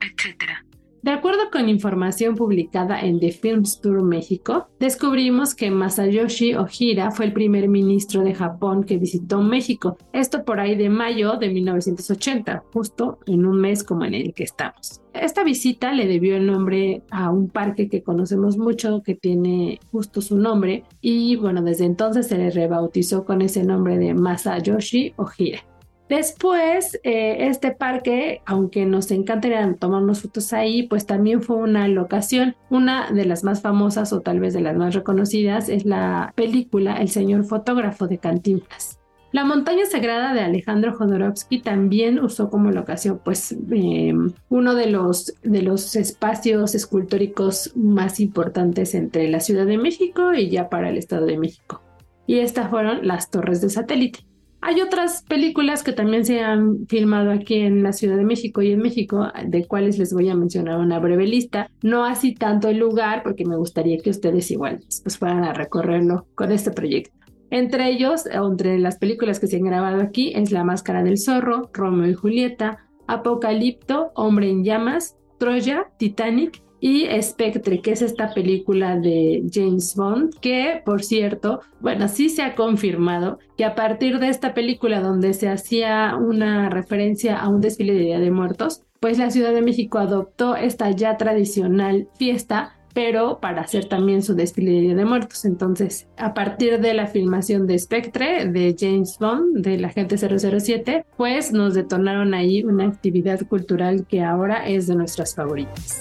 Etcétera. 0.00 0.64
De 1.00 1.12
acuerdo 1.12 1.50
con 1.52 1.68
información 1.68 2.34
publicada 2.34 3.00
en 3.00 3.20
The 3.20 3.30
Films 3.30 3.80
Tour 3.80 4.02
México, 4.02 4.68
descubrimos 4.80 5.54
que 5.54 5.70
Masayoshi 5.70 6.54
Ojira 6.56 7.12
fue 7.12 7.26
el 7.26 7.32
primer 7.32 7.68
ministro 7.68 8.24
de 8.24 8.34
Japón 8.34 8.82
que 8.82 8.98
visitó 8.98 9.40
México, 9.40 9.96
esto 10.12 10.44
por 10.44 10.58
ahí 10.58 10.74
de 10.74 10.88
mayo 10.88 11.36
de 11.36 11.50
1980, 11.50 12.64
justo 12.72 13.20
en 13.26 13.46
un 13.46 13.60
mes 13.60 13.84
como 13.84 14.04
en 14.04 14.14
el 14.14 14.34
que 14.34 14.42
estamos. 14.42 15.00
Esta 15.14 15.44
visita 15.44 15.92
le 15.92 16.08
debió 16.08 16.36
el 16.36 16.46
nombre 16.46 17.02
a 17.10 17.30
un 17.30 17.48
parque 17.48 17.88
que 17.88 18.02
conocemos 18.02 18.58
mucho 18.58 19.02
que 19.04 19.14
tiene 19.14 19.78
justo 19.92 20.20
su 20.20 20.36
nombre 20.36 20.82
y 21.00 21.36
bueno, 21.36 21.62
desde 21.62 21.84
entonces 21.84 22.26
se 22.26 22.38
le 22.38 22.50
rebautizó 22.50 23.24
con 23.24 23.40
ese 23.40 23.62
nombre 23.62 23.98
de 23.98 24.14
Masayoshi 24.14 25.14
Ojira. 25.16 25.60
Después, 26.08 26.98
eh, 27.04 27.48
este 27.48 27.72
parque, 27.72 28.40
aunque 28.46 28.86
nos 28.86 29.10
encantaría 29.10 29.74
tomarnos 29.78 30.22
fotos 30.22 30.52
ahí, 30.54 30.84
pues 30.84 31.04
también 31.04 31.42
fue 31.42 31.56
una 31.56 31.86
locación. 31.86 32.56
Una 32.70 33.10
de 33.12 33.26
las 33.26 33.44
más 33.44 33.60
famosas 33.60 34.12
o 34.12 34.20
tal 34.20 34.40
vez 34.40 34.54
de 34.54 34.60
las 34.60 34.76
más 34.76 34.94
reconocidas 34.94 35.68
es 35.68 35.84
la 35.84 36.32
película 36.34 36.96
El 36.96 37.10
señor 37.10 37.44
fotógrafo 37.44 38.08
de 38.08 38.18
Cantinflas. 38.18 38.98
La 39.30 39.44
montaña 39.44 39.84
sagrada 39.84 40.32
de 40.32 40.40
Alejandro 40.40 40.96
Jodorowsky 40.96 41.60
también 41.60 42.18
usó 42.18 42.48
como 42.48 42.70
locación 42.70 43.20
pues 43.22 43.54
eh, 43.70 44.14
uno 44.48 44.74
de 44.74 44.86
los, 44.86 45.34
de 45.42 45.60
los 45.60 45.96
espacios 45.96 46.74
escultóricos 46.74 47.72
más 47.76 48.20
importantes 48.20 48.94
entre 48.94 49.28
la 49.28 49.40
Ciudad 49.40 49.66
de 49.66 49.76
México 49.76 50.32
y 50.32 50.48
ya 50.48 50.70
para 50.70 50.88
el 50.88 50.96
Estado 50.96 51.26
de 51.26 51.36
México. 51.36 51.82
Y 52.26 52.38
estas 52.38 52.70
fueron 52.70 53.06
las 53.06 53.30
torres 53.30 53.60
de 53.60 53.68
satélite. 53.68 54.27
Hay 54.60 54.80
otras 54.80 55.22
películas 55.22 55.84
que 55.84 55.92
también 55.92 56.24
se 56.24 56.40
han 56.40 56.86
filmado 56.88 57.30
aquí 57.30 57.56
en 57.56 57.82
la 57.82 57.92
Ciudad 57.92 58.16
de 58.16 58.24
México 58.24 58.60
y 58.60 58.72
en 58.72 58.80
México, 58.80 59.28
de 59.46 59.66
cuales 59.66 59.98
les 59.98 60.12
voy 60.12 60.28
a 60.28 60.34
mencionar 60.34 60.78
una 60.78 60.98
breve 60.98 61.26
lista. 61.26 61.70
No 61.82 62.04
así 62.04 62.34
tanto 62.34 62.68
el 62.68 62.78
lugar, 62.78 63.22
porque 63.22 63.44
me 63.44 63.56
gustaría 63.56 63.98
que 63.98 64.10
ustedes 64.10 64.50
igual 64.50 64.80
pues, 65.04 65.16
fueran 65.16 65.44
a 65.44 65.52
recorrerlo 65.52 66.26
con 66.34 66.50
este 66.50 66.72
proyecto. 66.72 67.16
Entre 67.50 67.88
ellos, 67.88 68.26
entre 68.26 68.78
las 68.78 68.98
películas 68.98 69.40
que 69.40 69.46
se 69.46 69.56
han 69.56 69.64
grabado 69.64 70.02
aquí, 70.02 70.32
es 70.34 70.50
La 70.50 70.64
Máscara 70.64 71.02
del 71.02 71.18
Zorro, 71.18 71.70
Romeo 71.72 72.10
y 72.10 72.14
Julieta, 72.14 72.88
Apocalipto, 73.06 74.10
Hombre 74.14 74.50
en 74.50 74.64
Llamas, 74.64 75.16
Troya, 75.38 75.86
Titanic 75.98 76.62
y 76.80 77.06
Spectre, 77.20 77.80
que 77.80 77.92
es 77.92 78.02
esta 78.02 78.32
película 78.34 78.96
de 78.96 79.42
James 79.52 79.94
Bond, 79.96 80.38
que 80.40 80.80
por 80.84 81.02
cierto, 81.02 81.60
bueno, 81.80 82.08
sí 82.08 82.28
se 82.28 82.42
ha 82.42 82.54
confirmado 82.54 83.38
que 83.56 83.64
a 83.64 83.74
partir 83.74 84.18
de 84.18 84.28
esta 84.28 84.54
película 84.54 85.00
donde 85.00 85.34
se 85.34 85.48
hacía 85.48 86.16
una 86.16 86.68
referencia 86.70 87.38
a 87.38 87.48
un 87.48 87.60
desfile 87.60 87.94
de 87.94 88.00
Día 88.00 88.20
de 88.20 88.30
Muertos, 88.30 88.82
pues 89.00 89.18
la 89.18 89.30
Ciudad 89.30 89.52
de 89.52 89.62
México 89.62 89.98
adoptó 89.98 90.56
esta 90.56 90.90
ya 90.90 91.16
tradicional 91.16 92.08
fiesta 92.18 92.74
pero 92.94 93.38
para 93.38 93.60
hacer 93.60 93.84
también 93.84 94.22
su 94.22 94.34
desfile 94.34 94.72
de 94.72 94.80
Día 94.80 94.94
de 94.96 95.04
Muertos. 95.04 95.44
Entonces, 95.44 96.08
a 96.16 96.34
partir 96.34 96.80
de 96.80 96.94
la 96.94 97.06
filmación 97.06 97.64
de 97.68 97.78
Spectre, 97.78 98.48
de 98.48 98.74
James 98.76 99.18
Bond, 99.20 99.58
del 99.58 99.84
agente 99.84 100.16
007, 100.18 101.04
pues 101.16 101.52
nos 101.52 101.74
detonaron 101.74 102.34
ahí 102.34 102.64
una 102.64 102.88
actividad 102.88 103.46
cultural 103.46 104.04
que 104.08 104.22
ahora 104.22 104.66
es 104.66 104.88
de 104.88 104.96
nuestras 104.96 105.36
favoritas. 105.36 106.00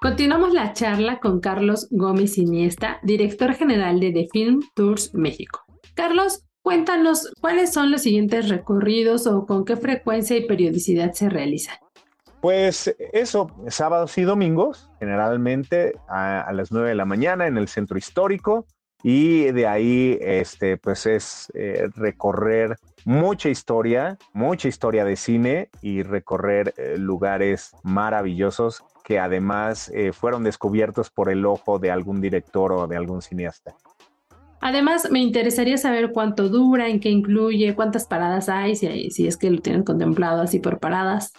Continuamos 0.00 0.52
la 0.52 0.74
charla 0.74 1.20
con 1.20 1.40
Carlos 1.40 1.88
Gómez 1.90 2.36
Iniesta, 2.36 3.00
director 3.02 3.54
general 3.54 3.98
de 3.98 4.12
The 4.12 4.28
Film 4.30 4.60
Tours 4.74 5.14
México. 5.14 5.64
Carlos, 5.94 6.44
cuéntanos 6.62 7.32
cuáles 7.40 7.72
son 7.72 7.90
los 7.90 8.02
siguientes 8.02 8.50
recorridos 8.50 9.26
o 9.26 9.46
con 9.46 9.64
qué 9.64 9.76
frecuencia 9.76 10.36
y 10.36 10.46
periodicidad 10.46 11.12
se 11.12 11.30
realizan. 11.30 11.76
Pues 12.42 12.94
eso, 13.12 13.50
sábados 13.68 14.16
y 14.18 14.22
domingos, 14.22 14.90
generalmente 15.00 15.94
a, 16.08 16.52
las 16.52 16.70
9 16.70 16.90
de 16.90 16.94
la 16.94 17.06
mañana 17.06 17.46
en 17.46 17.56
el 17.56 17.66
centro 17.66 17.96
histórico 17.96 18.66
y 19.02 19.50
de 19.52 19.66
ahí 19.66 20.18
este, 20.20 20.76
pues 20.76 21.06
es 21.06 21.50
eh, 21.54 21.88
recorrer 21.96 22.76
mucha 23.06 23.48
historia, 23.48 24.18
mucha 24.32 24.66
historia 24.66 25.04
de 25.04 25.14
cine 25.14 25.70
y 25.80 26.02
recorrer 26.02 26.74
eh, 26.76 26.96
lugares 26.98 27.70
maravillosos 27.84 28.82
que 29.04 29.20
además 29.20 29.88
eh, 29.94 30.12
fueron 30.12 30.42
descubiertos 30.42 31.08
por 31.10 31.30
el 31.30 31.46
ojo 31.46 31.78
de 31.78 31.92
algún 31.92 32.20
director 32.20 32.72
o 32.72 32.88
de 32.88 32.96
algún 32.96 33.22
cineasta. 33.22 33.76
Además, 34.60 35.08
me 35.12 35.20
interesaría 35.20 35.76
saber 35.76 36.10
cuánto 36.10 36.48
dura, 36.48 36.88
en 36.88 36.98
qué 36.98 37.08
incluye, 37.10 37.76
cuántas 37.76 38.06
paradas 38.06 38.48
hay, 38.48 38.74
si, 38.74 39.10
si 39.10 39.28
es 39.28 39.36
que 39.36 39.52
lo 39.52 39.60
tienen 39.60 39.84
contemplado 39.84 40.42
así 40.42 40.58
por 40.58 40.80
paradas. 40.80 41.32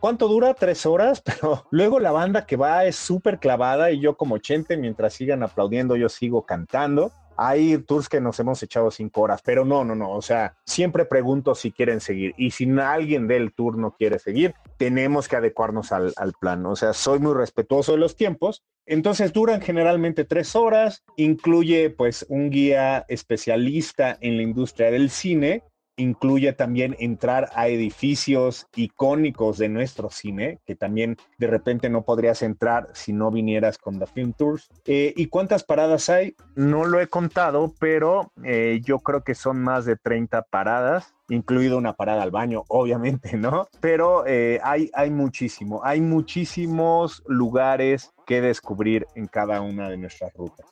¿Cuánto 0.00 0.26
dura? 0.26 0.54
Tres 0.54 0.86
horas, 0.86 1.20
pero 1.24 1.66
luego 1.70 2.00
la 2.00 2.10
banda 2.10 2.46
que 2.46 2.56
va 2.56 2.84
es 2.84 2.96
súper 2.96 3.38
clavada 3.38 3.92
y 3.92 4.00
yo 4.00 4.16
como 4.16 4.38
chente, 4.38 4.76
mientras 4.76 5.14
sigan 5.14 5.44
aplaudiendo, 5.44 5.94
yo 5.94 6.08
sigo 6.08 6.44
cantando. 6.44 7.12
Hay 7.36 7.78
tours 7.78 8.08
que 8.08 8.20
nos 8.20 8.38
hemos 8.40 8.62
echado 8.62 8.90
cinco 8.90 9.22
horas, 9.22 9.40
pero 9.44 9.64
no, 9.64 9.84
no, 9.84 9.94
no. 9.94 10.10
O 10.10 10.22
sea, 10.22 10.56
siempre 10.64 11.04
pregunto 11.04 11.54
si 11.54 11.72
quieren 11.72 12.00
seguir. 12.00 12.34
Y 12.36 12.50
si 12.50 12.66
alguien 12.78 13.26
del 13.28 13.52
tour 13.52 13.76
no 13.76 13.94
quiere 13.96 14.18
seguir, 14.18 14.54
tenemos 14.76 15.28
que 15.28 15.36
adecuarnos 15.36 15.92
al, 15.92 16.12
al 16.16 16.32
plan. 16.32 16.64
O 16.66 16.76
sea, 16.76 16.92
soy 16.92 17.18
muy 17.18 17.34
respetuoso 17.34 17.92
de 17.92 17.98
los 17.98 18.16
tiempos. 18.16 18.62
Entonces 18.86 19.32
duran 19.32 19.60
generalmente 19.60 20.24
tres 20.24 20.54
horas. 20.56 21.04
Incluye 21.16 21.90
pues 21.90 22.24
un 22.28 22.50
guía 22.50 23.04
especialista 23.08 24.16
en 24.20 24.36
la 24.36 24.42
industria 24.42 24.90
del 24.90 25.10
cine 25.10 25.62
incluye 25.96 26.52
también 26.52 26.96
entrar 26.98 27.50
a 27.54 27.68
edificios 27.68 28.66
icónicos 28.74 29.58
de 29.58 29.68
nuestro 29.68 30.10
cine, 30.10 30.60
que 30.66 30.76
también 30.76 31.16
de 31.38 31.46
repente 31.46 31.88
no 31.88 32.02
podrías 32.02 32.42
entrar 32.42 32.88
si 32.92 33.12
no 33.12 33.30
vinieras 33.30 33.78
con 33.78 33.98
The 33.98 34.06
Film 34.06 34.32
Tours. 34.32 34.68
Eh, 34.84 35.12
¿Y 35.16 35.26
cuántas 35.26 35.64
paradas 35.64 36.08
hay? 36.08 36.34
No 36.54 36.84
lo 36.84 37.00
he 37.00 37.06
contado, 37.06 37.72
pero 37.78 38.32
eh, 38.44 38.80
yo 38.84 38.98
creo 39.00 39.22
que 39.22 39.34
son 39.34 39.62
más 39.62 39.84
de 39.84 39.96
30 39.96 40.42
paradas 40.42 41.14
incluido 41.28 41.76
una 41.76 41.94
parada 41.94 42.22
al 42.22 42.30
baño, 42.30 42.64
obviamente, 42.68 43.36
¿no? 43.36 43.68
Pero 43.80 44.24
eh, 44.26 44.60
hay, 44.62 44.90
hay 44.94 45.10
muchísimo, 45.10 45.80
hay 45.84 46.00
muchísimos 46.00 47.22
lugares 47.26 48.12
que 48.26 48.40
descubrir 48.40 49.06
en 49.14 49.26
cada 49.26 49.60
una 49.60 49.88
de 49.88 49.96
nuestras 49.96 50.32
rutas. 50.34 50.66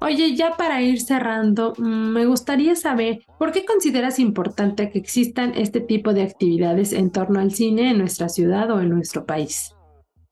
Oye, 0.00 0.36
ya 0.36 0.56
para 0.56 0.80
ir 0.80 1.00
cerrando, 1.00 1.74
mm, 1.76 2.12
me 2.12 2.24
gustaría 2.24 2.76
saber 2.76 3.24
por 3.38 3.50
qué 3.50 3.64
consideras 3.64 4.20
importante 4.20 4.90
que 4.90 4.98
existan 4.98 5.54
este 5.56 5.80
tipo 5.80 6.14
de 6.14 6.22
actividades 6.22 6.92
en 6.92 7.10
torno 7.10 7.40
al 7.40 7.50
cine 7.50 7.90
en 7.90 7.98
nuestra 7.98 8.28
ciudad 8.28 8.70
o 8.70 8.80
en 8.80 8.90
nuestro 8.90 9.26
país. 9.26 9.74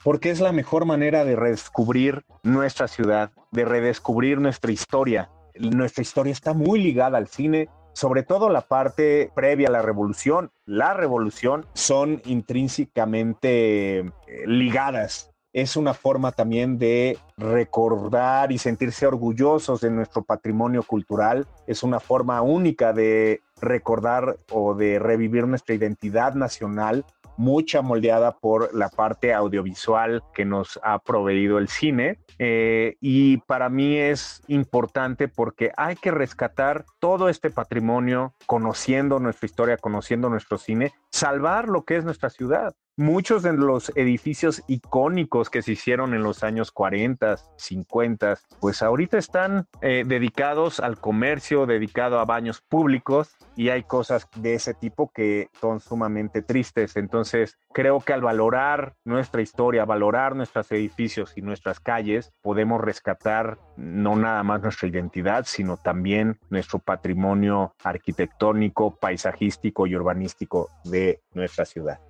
Porque 0.04 0.30
es 0.30 0.38
la 0.38 0.52
mejor 0.52 0.84
manera 0.84 1.24
de 1.24 1.34
redescubrir 1.34 2.24
nuestra 2.44 2.86
ciudad, 2.86 3.32
de 3.50 3.64
redescubrir 3.64 4.38
nuestra 4.38 4.70
historia. 4.70 5.30
Nuestra 5.58 6.02
historia 6.02 6.32
está 6.32 6.54
muy 6.54 6.80
ligada 6.80 7.18
al 7.18 7.26
cine, 7.26 7.68
sobre 7.92 8.22
todo 8.22 8.48
la 8.48 8.60
parte 8.60 9.32
previa 9.34 9.66
a 9.66 9.72
la 9.72 9.82
revolución. 9.82 10.52
La 10.64 10.94
revolución 10.94 11.66
son 11.72 12.22
intrínsecamente 12.24 13.98
eh, 13.98 14.12
ligadas 14.46 15.32
es 15.56 15.74
una 15.74 15.94
forma 15.94 16.32
también 16.32 16.78
de 16.78 17.18
recordar 17.38 18.52
y 18.52 18.58
sentirse 18.58 19.06
orgullosos 19.06 19.80
de 19.80 19.90
nuestro 19.90 20.22
patrimonio 20.22 20.82
cultural. 20.82 21.46
Es 21.66 21.82
una 21.82 21.98
forma 21.98 22.42
única 22.42 22.92
de 22.92 23.40
recordar 23.62 24.36
o 24.52 24.74
de 24.74 24.98
revivir 24.98 25.46
nuestra 25.46 25.74
identidad 25.74 26.34
nacional, 26.34 27.06
mucha 27.38 27.80
moldeada 27.80 28.32
por 28.32 28.74
la 28.74 28.90
parte 28.90 29.32
audiovisual 29.32 30.22
que 30.34 30.44
nos 30.44 30.78
ha 30.82 30.98
proveído 30.98 31.56
el 31.56 31.68
cine. 31.68 32.18
Eh, 32.38 32.98
y 33.00 33.38
para 33.38 33.70
mí 33.70 33.96
es 33.96 34.42
importante 34.48 35.26
porque 35.26 35.72
hay 35.78 35.96
que 35.96 36.10
rescatar 36.10 36.84
todo 36.98 37.30
este 37.30 37.48
patrimonio, 37.48 38.34
conociendo 38.44 39.20
nuestra 39.20 39.46
historia, 39.46 39.78
conociendo 39.78 40.28
nuestro 40.28 40.58
cine, 40.58 40.92
salvar 41.10 41.66
lo 41.68 41.86
que 41.86 41.96
es 41.96 42.04
nuestra 42.04 42.28
ciudad 42.28 42.74
muchos 42.96 43.42
de 43.42 43.52
los 43.52 43.92
edificios 43.94 44.62
icónicos 44.68 45.50
que 45.50 45.62
se 45.62 45.72
hicieron 45.72 46.14
en 46.14 46.22
los 46.22 46.42
años 46.42 46.70
40, 46.70 47.36
50, 47.56 48.38
pues 48.60 48.82
ahorita 48.82 49.18
están 49.18 49.66
eh, 49.82 50.04
dedicados 50.06 50.80
al 50.80 50.98
comercio, 50.98 51.66
dedicado 51.66 52.18
a 52.18 52.24
baños 52.24 52.62
públicos 52.62 53.36
y 53.54 53.68
hay 53.68 53.82
cosas 53.82 54.28
de 54.36 54.54
ese 54.54 54.74
tipo 54.74 55.10
que 55.14 55.50
son 55.60 55.80
sumamente 55.80 56.42
tristes. 56.42 56.96
Entonces, 56.96 57.58
creo 57.72 58.00
que 58.00 58.14
al 58.14 58.22
valorar 58.22 58.94
nuestra 59.04 59.42
historia, 59.42 59.84
valorar 59.84 60.34
nuestros 60.34 60.72
edificios 60.72 61.34
y 61.36 61.42
nuestras 61.42 61.80
calles, 61.80 62.32
podemos 62.40 62.80
rescatar 62.80 63.58
no 63.76 64.16
nada 64.16 64.42
más 64.42 64.62
nuestra 64.62 64.88
identidad, 64.88 65.44
sino 65.46 65.76
también 65.76 66.38
nuestro 66.48 66.78
patrimonio 66.78 67.74
arquitectónico, 67.84 68.96
paisajístico 68.96 69.86
y 69.86 69.94
urbanístico 69.94 70.70
de 70.84 71.20
nuestra 71.34 71.66
ciudad 71.66 72.05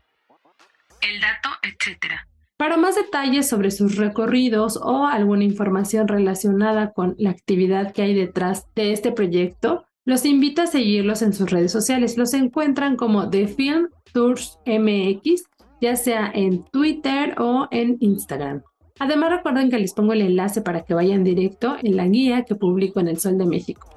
Para 2.56 2.78
más 2.78 2.94
detalles 2.94 3.48
sobre 3.48 3.70
sus 3.70 3.96
recorridos 3.96 4.78
o 4.82 5.06
alguna 5.06 5.44
información 5.44 6.08
relacionada 6.08 6.92
con 6.92 7.14
la 7.18 7.30
actividad 7.30 7.92
que 7.92 8.02
hay 8.02 8.14
detrás 8.14 8.66
de 8.74 8.92
este 8.92 9.12
proyecto, 9.12 9.84
los 10.06 10.24
invito 10.24 10.62
a 10.62 10.66
seguirlos 10.66 11.20
en 11.22 11.32
sus 11.32 11.50
redes 11.50 11.72
sociales. 11.72 12.16
Los 12.16 12.32
encuentran 12.32 12.96
como 12.96 13.28
The 13.28 13.48
Film 13.48 13.88
Tours 14.12 14.58
MX, 14.64 15.42
ya 15.80 15.96
sea 15.96 16.30
en 16.32 16.64
Twitter 16.64 17.34
o 17.38 17.68
en 17.70 17.98
Instagram. 18.00 18.62
Además 18.98 19.30
recuerden 19.30 19.68
que 19.68 19.78
les 19.78 19.92
pongo 19.92 20.14
el 20.14 20.22
enlace 20.22 20.62
para 20.62 20.82
que 20.82 20.94
vayan 20.94 21.24
directo 21.24 21.76
en 21.82 21.96
la 21.96 22.06
guía 22.06 22.44
que 22.44 22.54
publico 22.54 23.00
en 23.00 23.08
El 23.08 23.18
Sol 23.18 23.36
de 23.36 23.44
México. 23.44 23.95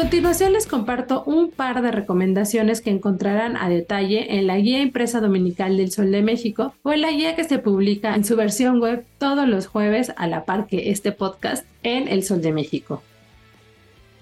Continuación 0.00 0.54
les 0.54 0.66
comparto 0.66 1.24
un 1.24 1.50
par 1.50 1.82
de 1.82 1.92
recomendaciones 1.92 2.80
que 2.80 2.88
encontrarán 2.88 3.58
a 3.58 3.68
detalle 3.68 4.38
en 4.38 4.46
la 4.46 4.56
guía 4.56 4.80
impresa 4.80 5.20
dominical 5.20 5.76
del 5.76 5.92
Sol 5.92 6.10
de 6.10 6.22
México 6.22 6.72
o 6.82 6.92
en 6.92 7.02
la 7.02 7.10
guía 7.10 7.36
que 7.36 7.44
se 7.44 7.58
publica 7.58 8.14
en 8.14 8.24
su 8.24 8.34
versión 8.34 8.80
web 8.80 9.04
todos 9.18 9.46
los 9.46 9.66
jueves 9.66 10.14
a 10.16 10.26
la 10.26 10.46
par 10.46 10.66
que 10.68 10.90
este 10.90 11.12
podcast 11.12 11.66
en 11.82 12.08
El 12.08 12.22
Sol 12.22 12.40
de 12.40 12.50
México. 12.50 13.02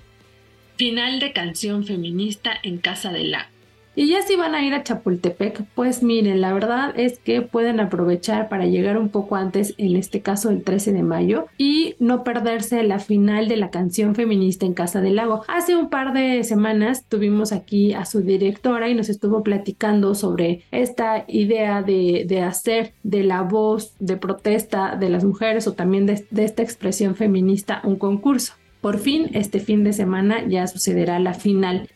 Final 0.77 1.19
de 1.19 1.33
canción 1.33 1.85
feminista 1.85 2.53
en 2.63 2.79
Casa 2.79 3.11
del 3.11 3.33
Lago. 3.33 3.54
Y 3.97 4.09
ya 4.09 4.23
si 4.23 4.35
van 4.35 4.55
a 4.55 4.65
ir 4.65 4.75
a 4.75 4.83
Chapultepec, 4.83 5.65
pues 5.75 6.03
miren, 6.03 6.41
la 6.41 6.53
verdad 6.53 6.93
es 6.99 7.19
que 7.21 7.43
pueden 7.43 7.79
aprovechar 7.79 8.49
para 8.49 8.67
llegar 8.67 8.99
un 8.99 9.09
poco 9.09 9.37
antes, 9.37 9.75
en 9.79 9.95
este 9.95 10.21
caso 10.21 10.51
el 10.51 10.65
13 10.65 10.93
de 10.93 11.03
mayo, 11.05 11.47
y 11.59 11.95
no 12.01 12.25
perderse 12.25 12.83
la 12.83 12.99
final 12.99 13.47
de 13.47 13.57
la 13.57 13.71
canción 13.71 14.15
feminista 14.17 14.67
en 14.67 14.75
Casa 14.75 15.01
del 15.01 15.17
Lago. 15.17 15.45
Hace 15.47 15.77
un 15.77 15.91
par 15.91 16.13
de 16.13 16.43
semanas 16.43 17.05
tuvimos 17.09 17.53
aquí 17.53 17.93
a 17.93 18.05
su 18.05 18.23
directora 18.23 18.89
y 18.89 18.95
nos 18.95 19.09
estuvo 19.09 19.43
platicando 19.45 20.15
sobre 20.17 20.65
esta 20.73 21.25
idea 21.29 21.83
de, 21.83 22.25
hacer 22.45 22.93
de 23.05 23.23
la 23.23 23.43
voz 23.43 23.95
de 24.01 24.17
protesta 24.17 24.97
de 24.97 25.09
las 25.09 25.25
mujeres 25.25 25.69
o 25.69 25.75
también 25.75 26.05
de 26.07 26.45
esta 26.45 26.63
expresión 26.63 27.15
feminista 27.15 27.81
un 27.85 27.97
concurso. 27.97 28.55
Por 28.85 28.99
fin, 28.99 29.31
este 29.33 29.61
fin 29.61 29.83
de 29.83 29.95
semana 29.95 30.47
ya 30.47 30.67
sucederá 30.67 31.19
la 31.19 31.33
final. 31.33 31.89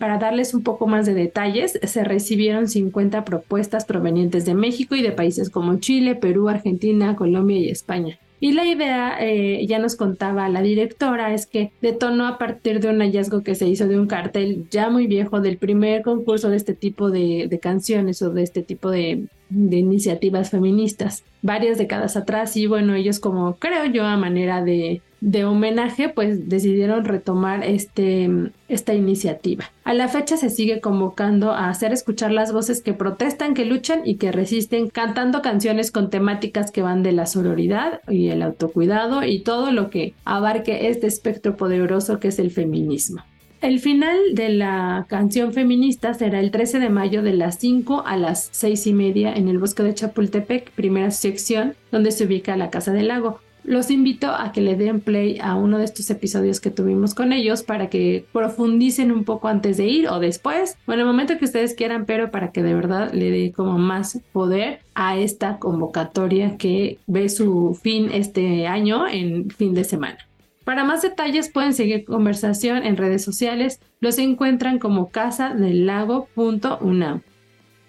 para 0.00 0.18
darles 0.18 0.52
un 0.52 0.64
poco 0.64 0.88
más 0.88 1.06
de 1.06 1.14
detalles, 1.14 1.78
se 1.80 2.02
recibieron 2.02 2.66
50 2.66 3.24
propuestas 3.24 3.84
provenientes 3.84 4.44
de 4.44 4.54
México 4.54 4.96
y 4.96 5.02
de 5.02 5.12
países 5.12 5.48
como 5.48 5.78
Chile, 5.78 6.16
Perú, 6.16 6.48
Argentina, 6.48 7.14
Colombia 7.14 7.58
y 7.58 7.68
España. 7.68 8.18
Y 8.40 8.50
la 8.50 8.66
idea, 8.66 9.16
eh, 9.20 9.64
ya 9.68 9.78
nos 9.78 9.94
contaba 9.94 10.48
la 10.48 10.60
directora, 10.60 11.32
es 11.32 11.46
que 11.46 11.70
detonó 11.80 12.26
a 12.26 12.36
partir 12.36 12.80
de 12.80 12.88
un 12.88 12.98
hallazgo 12.98 13.44
que 13.44 13.54
se 13.54 13.68
hizo 13.68 13.86
de 13.86 13.96
un 13.96 14.08
cartel 14.08 14.66
ya 14.72 14.90
muy 14.90 15.06
viejo 15.06 15.40
del 15.40 15.56
primer 15.56 16.02
concurso 16.02 16.50
de 16.50 16.56
este 16.56 16.74
tipo 16.74 17.12
de, 17.12 17.60
canciones 17.62 18.20
o 18.22 18.30
de 18.30 18.42
este 18.42 18.64
tipo 18.64 18.90
de, 18.90 19.28
de, 19.50 19.76
iniciativas 19.76 20.50
feministas, 20.50 21.22
varias 21.42 21.78
décadas 21.78 22.16
atrás. 22.16 22.56
Y 22.56 22.66
bueno, 22.66 22.96
ellos 22.96 23.20
como 23.20 23.54
creo 23.54 23.84
yo 23.86 24.04
a 24.04 24.16
manera 24.16 24.64
de, 24.64 25.00
de 25.24 25.46
homenaje, 25.46 26.10
pues 26.10 26.50
decidieron 26.50 27.06
retomar 27.06 27.64
este, 27.64 28.28
esta 28.68 28.92
iniciativa. 28.92 29.64
A 29.82 29.94
la 29.94 30.08
fecha 30.08 30.36
se 30.36 30.50
sigue 30.50 30.82
convocando 30.82 31.52
a 31.52 31.70
hacer 31.70 31.94
escuchar 31.94 32.30
las 32.30 32.52
voces 32.52 32.82
que 32.82 32.92
protestan, 32.92 33.54
que 33.54 33.64
luchan 33.64 34.02
y 34.04 34.16
que 34.16 34.32
resisten, 34.32 34.90
cantando 34.90 35.40
canciones 35.40 35.90
con 35.90 36.10
temáticas 36.10 36.70
que 36.70 36.82
van 36.82 37.02
de 37.02 37.12
la 37.12 37.24
sororidad 37.24 38.02
y 38.06 38.28
el 38.28 38.42
autocuidado 38.42 39.24
y 39.24 39.40
todo 39.40 39.72
lo 39.72 39.88
que 39.88 40.12
abarque 40.26 40.88
este 40.88 41.06
espectro 41.06 41.56
poderoso 41.56 42.20
que 42.20 42.28
es 42.28 42.38
el 42.38 42.50
feminismo. 42.50 43.22
El 43.62 43.80
final 43.80 44.18
de 44.34 44.50
la 44.50 45.06
canción 45.08 45.54
feminista 45.54 46.12
será 46.12 46.38
el 46.38 46.50
13 46.50 46.80
de 46.80 46.90
mayo 46.90 47.22
de 47.22 47.32
las 47.32 47.58
5 47.60 48.02
a 48.04 48.18
las 48.18 48.50
6 48.52 48.88
y 48.88 48.92
media 48.92 49.32
en 49.32 49.48
el 49.48 49.56
bosque 49.56 49.82
de 49.82 49.94
Chapultepec, 49.94 50.70
primera 50.72 51.10
sección, 51.10 51.74
donde 51.90 52.10
se 52.10 52.26
ubica 52.26 52.58
la 52.58 52.68
Casa 52.68 52.92
del 52.92 53.08
Lago. 53.08 53.40
Los 53.64 53.90
invito 53.90 54.30
a 54.30 54.52
que 54.52 54.60
le 54.60 54.76
den 54.76 55.00
play 55.00 55.38
a 55.40 55.54
uno 55.54 55.78
de 55.78 55.84
estos 55.84 56.10
episodios 56.10 56.60
que 56.60 56.70
tuvimos 56.70 57.14
con 57.14 57.32
ellos 57.32 57.62
para 57.62 57.88
que 57.88 58.26
profundicen 58.30 59.10
un 59.10 59.24
poco 59.24 59.48
antes 59.48 59.78
de 59.78 59.86
ir 59.86 60.08
o 60.08 60.20
después, 60.20 60.76
o 60.86 60.92
en 60.92 61.00
el 61.00 61.06
momento 61.06 61.38
que 61.38 61.46
ustedes 61.46 61.74
quieran, 61.74 62.04
pero 62.04 62.30
para 62.30 62.52
que 62.52 62.62
de 62.62 62.74
verdad 62.74 63.12
le 63.14 63.30
dé 63.30 63.52
como 63.52 63.78
más 63.78 64.20
poder 64.32 64.80
a 64.94 65.16
esta 65.16 65.58
convocatoria 65.58 66.58
que 66.58 66.98
ve 67.06 67.30
su 67.30 67.78
fin 67.82 68.10
este 68.12 68.66
año 68.66 69.08
en 69.08 69.48
fin 69.48 69.72
de 69.72 69.84
semana. 69.84 70.18
Para 70.64 70.84
más 70.84 71.00
detalles 71.00 71.50
pueden 71.50 71.72
seguir 71.72 72.04
conversación 72.04 72.84
en 72.84 72.98
redes 72.98 73.24
sociales, 73.24 73.80
los 74.00 74.18
encuentran 74.18 74.78
como 74.78 75.08
casa 75.08 75.54
del 75.54 75.86
lago.unam. 75.86 77.22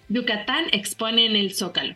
Yucatán 0.08 0.64
expone 0.72 1.26
en 1.26 1.36
el 1.36 1.54
Zócalo. 1.54 1.94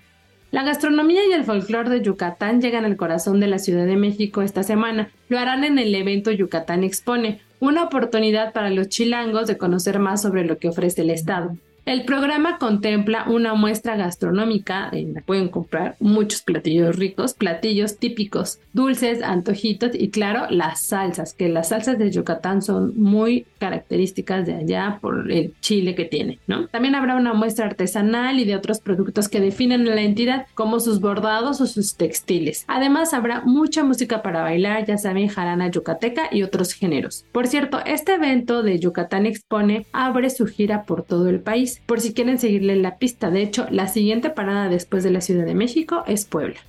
La 0.51 0.65
gastronomía 0.65 1.21
y 1.29 1.33
el 1.33 1.45
folclore 1.45 1.91
de 1.91 2.03
Yucatán 2.03 2.61
llegan 2.61 2.85
al 2.85 2.97
corazón 2.97 3.39
de 3.39 3.47
la 3.47 3.61
Ciudad 3.61 3.87
de 3.87 3.95
México 3.95 4.43
esta 4.43 4.65
semana. 4.65 5.11
Lo 5.29 5.39
harán 5.39 5.63
en 5.63 5.79
el 5.79 5.95
evento 5.95 6.33
Yucatán 6.33 6.83
Expone, 6.83 7.41
una 7.61 7.85
oportunidad 7.85 8.53
para 8.53 8.71
los 8.71 8.89
chilangos 8.89 9.47
de 9.47 9.57
conocer 9.57 10.01
más 10.01 10.23
sobre 10.23 10.45
lo 10.45 10.59
que 10.59 10.69
ofrece 10.69 11.03
el 11.03 11.11
Estado. 11.11 11.57
El 11.91 12.05
programa 12.05 12.59
contempla 12.59 13.25
una 13.27 13.55
muestra 13.55 13.97
gastronómica 13.97 14.89
en 14.93 15.21
pueden 15.27 15.49
comprar 15.49 15.97
muchos 15.99 16.43
platillos 16.43 16.95
ricos, 16.95 17.35
platillos 17.35 17.99
típicos, 17.99 18.61
dulces, 18.73 19.25
antojitos 19.25 19.91
y 19.95 20.11
claro, 20.11 20.47
las 20.51 20.83
salsas, 20.83 21.35
que 21.35 21.49
las 21.49 21.71
salsas 21.71 21.99
de 21.99 22.13
Yucatán 22.13 22.63
son 22.63 22.93
muy 22.97 23.45
características 23.59 24.47
de 24.47 24.55
allá 24.55 24.99
por 25.01 25.33
el 25.33 25.53
chile 25.59 25.97
que 25.97 26.05
tiene, 26.05 26.39
¿no? 26.47 26.69
También 26.69 26.95
habrá 26.95 27.17
una 27.17 27.35
muestra 27.35 27.67
artesanal 27.67 28.39
y 28.39 28.45
de 28.45 28.55
otros 28.55 28.79
productos 28.79 29.29
que 29.29 29.41
definen 29.41 29.89
a 29.89 29.97
la 29.97 30.03
entidad 30.03 30.47
como 30.55 30.79
sus 30.79 31.01
bordados 31.01 31.61
o 31.61 31.67
sus 31.67 31.97
textiles. 31.97 32.65
Además 32.69 33.15
habrá 33.15 33.41
mucha 33.41 33.83
música 33.83 34.23
para 34.23 34.43
bailar, 34.43 34.87
ya 34.87 34.97
saben, 34.97 35.27
jarana 35.27 35.69
yucateca 35.69 36.29
y 36.31 36.45
otros 36.45 36.73
géneros. 36.73 37.25
Por 37.33 37.49
cierto, 37.49 37.81
este 37.85 38.15
evento 38.15 38.63
de 38.63 38.79
Yucatán 38.79 39.27
Expone 39.27 39.87
abre 39.93 40.31
su 40.31 40.47
gira 40.47 40.85
por 40.85 41.03
todo 41.03 41.29
el 41.29 41.41
país 41.41 41.80
por 41.87 42.01
si 42.01 42.15
quieren 42.15 42.39
seguirle 42.39 42.77
la 42.77 42.99
pista. 42.99 43.31
De 43.31 43.43
hecho, 43.43 43.67
la 43.71 43.89
siguiente 43.89 44.31
parada 44.31 44.69
después 44.69 45.03
de 45.05 45.11
la 45.11 45.21
Ciudad 45.21 45.45
de 45.45 45.55
México 45.55 46.05
es 46.07 46.25
Puebla. 46.25 46.61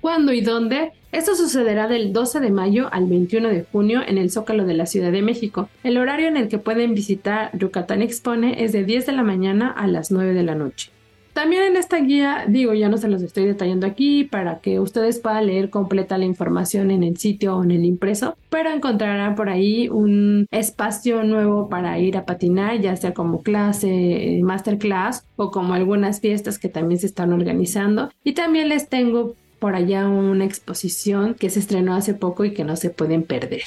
¿Cuándo 0.00 0.32
y 0.32 0.40
dónde? 0.40 0.92
Esto 1.12 1.34
sucederá 1.34 1.88
del 1.88 2.12
12 2.12 2.40
de 2.40 2.50
mayo 2.50 2.88
al 2.92 3.06
21 3.06 3.48
de 3.48 3.64
junio 3.64 4.02
en 4.06 4.18
el 4.18 4.30
Zócalo 4.30 4.64
de 4.64 4.74
la 4.74 4.86
Ciudad 4.86 5.10
de 5.10 5.22
México. 5.22 5.68
El 5.82 5.98
horario 5.98 6.28
en 6.28 6.36
el 6.36 6.48
que 6.48 6.58
pueden 6.58 6.94
visitar 6.94 7.50
Yucatán 7.58 8.02
Expone 8.02 8.62
es 8.62 8.72
de 8.72 8.84
10 8.84 9.06
de 9.06 9.12
la 9.12 9.22
mañana 9.22 9.70
a 9.70 9.86
las 9.86 10.10
9 10.10 10.34
de 10.34 10.42
la 10.42 10.54
noche. 10.54 10.90
También 11.36 11.64
en 11.64 11.76
esta 11.76 11.98
guía, 11.98 12.46
digo, 12.48 12.72
ya 12.72 12.88
no 12.88 12.96
se 12.96 13.08
los 13.08 13.20
estoy 13.20 13.44
detallando 13.44 13.86
aquí 13.86 14.24
para 14.24 14.60
que 14.60 14.80
ustedes 14.80 15.18
puedan 15.18 15.48
leer 15.48 15.68
completa 15.68 16.16
la 16.16 16.24
información 16.24 16.90
en 16.90 17.02
el 17.02 17.18
sitio 17.18 17.58
o 17.58 17.62
en 17.62 17.72
el 17.72 17.84
impreso, 17.84 18.38
pero 18.48 18.70
encontrarán 18.70 19.34
por 19.34 19.50
ahí 19.50 19.90
un 19.90 20.46
espacio 20.50 21.24
nuevo 21.24 21.68
para 21.68 21.98
ir 21.98 22.16
a 22.16 22.24
patinar, 22.24 22.80
ya 22.80 22.96
sea 22.96 23.12
como 23.12 23.42
clase, 23.42 24.40
masterclass 24.42 25.26
o 25.36 25.50
como 25.50 25.74
algunas 25.74 26.22
fiestas 26.22 26.58
que 26.58 26.70
también 26.70 27.00
se 27.00 27.06
están 27.06 27.34
organizando. 27.34 28.08
Y 28.24 28.32
también 28.32 28.70
les 28.70 28.88
tengo 28.88 29.34
por 29.58 29.74
allá 29.74 30.08
una 30.08 30.46
exposición 30.46 31.34
que 31.34 31.50
se 31.50 31.58
estrenó 31.58 31.96
hace 31.96 32.14
poco 32.14 32.46
y 32.46 32.54
que 32.54 32.64
no 32.64 32.76
se 32.76 32.88
pueden 32.88 33.24
perder. 33.24 33.64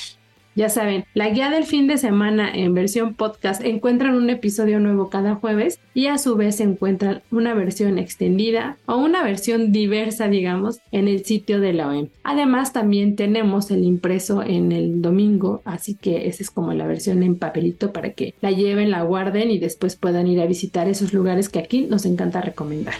Ya 0.60 0.68
saben, 0.68 1.06
la 1.14 1.30
guía 1.30 1.50
del 1.50 1.64
fin 1.64 1.88
de 1.88 1.98
semana 1.98 2.54
en 2.54 2.74
versión 2.74 3.14
podcast 3.14 3.64
encuentran 3.64 4.16
un 4.16 4.30
episodio 4.30 4.82
nuevo 4.82 5.10
cada 5.10 5.36
jueves 5.36 5.80
y 5.94 6.08
a 6.08 6.18
su 6.18 6.36
vez 6.36 6.60
encuentran 6.60 7.22
una 7.32 7.54
versión 7.54 7.98
extendida 7.98 8.76
o 8.86 8.98
una 8.98 9.24
versión 9.24 9.72
diversa, 9.72 10.28
digamos, 10.28 10.82
en 10.92 11.08
el 11.08 11.24
sitio 11.24 11.62
de 11.62 11.72
la 11.72 11.88
OEM. 11.88 12.10
Además, 12.26 12.74
también 12.74 13.16
tenemos 13.16 13.72
el 13.72 13.86
impreso 13.86 14.44
en 14.44 14.74
el 14.74 15.02
domingo, 15.02 15.62
así 15.64 15.96
que 15.96 16.28
esa 16.28 16.44
es 16.44 16.52
como 16.52 16.74
la 16.74 16.88
versión 16.88 17.24
en 17.24 17.38
papelito 17.38 17.94
para 17.94 18.10
que 18.10 18.34
la 18.42 18.52
lleven, 18.52 18.92
la 18.92 19.04
guarden 19.04 19.52
y 19.52 19.60
después 19.60 19.96
puedan 19.96 20.28
ir 20.28 20.42
a 20.42 20.46
visitar 20.46 20.90
esos 20.90 21.14
lugares 21.14 21.48
que 21.48 21.60
aquí 21.60 21.88
nos 21.90 22.06
encanta 22.06 22.42
recomendar. 22.42 22.96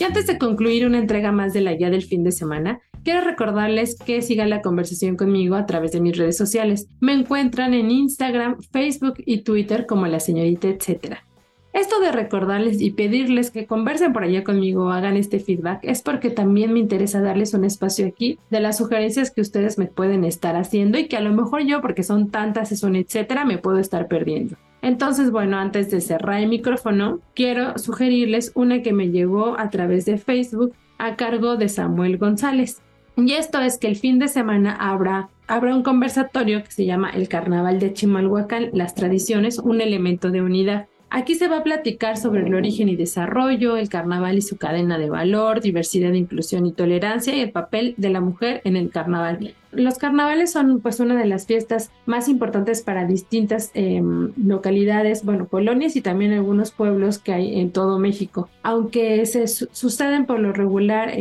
Y 0.00 0.04
antes 0.04 0.26
de 0.26 0.38
concluir 0.38 0.86
una 0.86 0.96
entrega 0.96 1.30
más 1.30 1.52
de 1.52 1.60
la 1.60 1.74
guía 1.74 1.90
del 1.90 2.02
fin 2.02 2.24
de 2.24 2.32
semana, 2.32 2.80
quiero 3.04 3.20
recordarles 3.20 3.98
que 3.98 4.22
sigan 4.22 4.48
la 4.48 4.62
conversación 4.62 5.14
conmigo 5.14 5.56
a 5.56 5.66
través 5.66 5.92
de 5.92 6.00
mis 6.00 6.16
redes 6.16 6.38
sociales. 6.38 6.88
Me 7.00 7.12
encuentran 7.12 7.74
en 7.74 7.90
Instagram, 7.90 8.62
Facebook 8.72 9.16
y 9.18 9.42
Twitter 9.42 9.84
como 9.84 10.06
la 10.06 10.18
señorita 10.18 10.68
etcétera. 10.68 11.26
Esto 11.74 12.00
de 12.00 12.12
recordarles 12.12 12.80
y 12.80 12.92
pedirles 12.92 13.50
que 13.50 13.66
conversen 13.66 14.14
por 14.14 14.24
allá 14.24 14.42
conmigo 14.42 14.86
o 14.86 14.90
hagan 14.90 15.18
este 15.18 15.38
feedback 15.38 15.80
es 15.82 16.00
porque 16.00 16.30
también 16.30 16.72
me 16.72 16.80
interesa 16.80 17.20
darles 17.20 17.52
un 17.52 17.66
espacio 17.66 18.06
aquí 18.06 18.38
de 18.48 18.60
las 18.60 18.78
sugerencias 18.78 19.30
que 19.30 19.42
ustedes 19.42 19.76
me 19.76 19.84
pueden 19.84 20.24
estar 20.24 20.56
haciendo 20.56 20.98
y 20.98 21.08
que 21.08 21.18
a 21.18 21.20
lo 21.20 21.34
mejor 21.34 21.60
yo, 21.66 21.82
porque 21.82 22.04
son 22.04 22.30
tantas, 22.30 22.72
es 22.72 22.82
un 22.82 22.96
etcétera, 22.96 23.44
me 23.44 23.58
puedo 23.58 23.78
estar 23.78 24.08
perdiendo. 24.08 24.56
Entonces, 24.82 25.30
bueno, 25.30 25.58
antes 25.58 25.90
de 25.90 26.00
cerrar 26.00 26.40
el 26.40 26.48
micrófono, 26.48 27.20
quiero 27.34 27.76
sugerirles 27.78 28.52
una 28.54 28.82
que 28.82 28.92
me 28.92 29.10
llegó 29.10 29.58
a 29.58 29.70
través 29.70 30.06
de 30.06 30.18
Facebook 30.18 30.74
a 30.98 31.16
cargo 31.16 31.56
de 31.56 31.68
Samuel 31.68 32.18
González. 32.18 32.80
Y 33.16 33.32
esto 33.32 33.60
es 33.60 33.78
que 33.78 33.88
el 33.88 33.96
fin 33.96 34.18
de 34.18 34.28
semana 34.28 34.74
habrá, 34.74 35.28
habrá 35.46 35.74
un 35.74 35.82
conversatorio 35.82 36.62
que 36.62 36.70
se 36.70 36.86
llama 36.86 37.10
El 37.10 37.28
Carnaval 37.28 37.78
de 37.78 37.92
Chimalhuacán, 37.92 38.70
las 38.72 38.94
tradiciones, 38.94 39.58
un 39.58 39.80
elemento 39.80 40.30
de 40.30 40.42
unidad. 40.42 40.86
Aquí 41.12 41.34
se 41.34 41.48
va 41.48 41.58
a 41.58 41.64
platicar 41.64 42.16
sobre 42.16 42.46
el 42.46 42.54
origen 42.54 42.88
y 42.88 42.94
desarrollo, 42.94 43.76
el 43.76 43.88
carnaval 43.88 44.38
y 44.38 44.42
su 44.42 44.56
cadena 44.56 44.96
de 44.96 45.10
valor, 45.10 45.60
diversidad, 45.60 46.12
inclusión 46.12 46.66
y 46.66 46.72
tolerancia 46.72 47.34
y 47.34 47.40
el 47.40 47.50
papel 47.50 47.94
de 47.96 48.10
la 48.10 48.20
mujer 48.20 48.60
en 48.62 48.76
el 48.76 48.90
carnaval. 48.90 49.54
Los 49.72 49.98
carnavales 49.98 50.52
son 50.52 50.80
pues 50.80 51.00
una 51.00 51.16
de 51.16 51.26
las 51.26 51.46
fiestas 51.46 51.90
más 52.06 52.28
importantes 52.28 52.82
para 52.82 53.06
distintas 53.06 53.72
em, 53.74 54.32
localidades, 54.36 55.24
bueno, 55.24 55.48
colonias 55.48 55.96
y 55.96 56.00
también 56.00 56.32
algunos 56.32 56.70
pueblos 56.70 57.18
que 57.18 57.32
hay 57.32 57.58
en 57.58 57.72
todo 57.72 57.98
México. 57.98 58.48
Aunque 58.62 59.26
se 59.26 59.48
suceden 59.48 60.26
por 60.26 60.38
lo 60.38 60.52
regular 60.52 61.12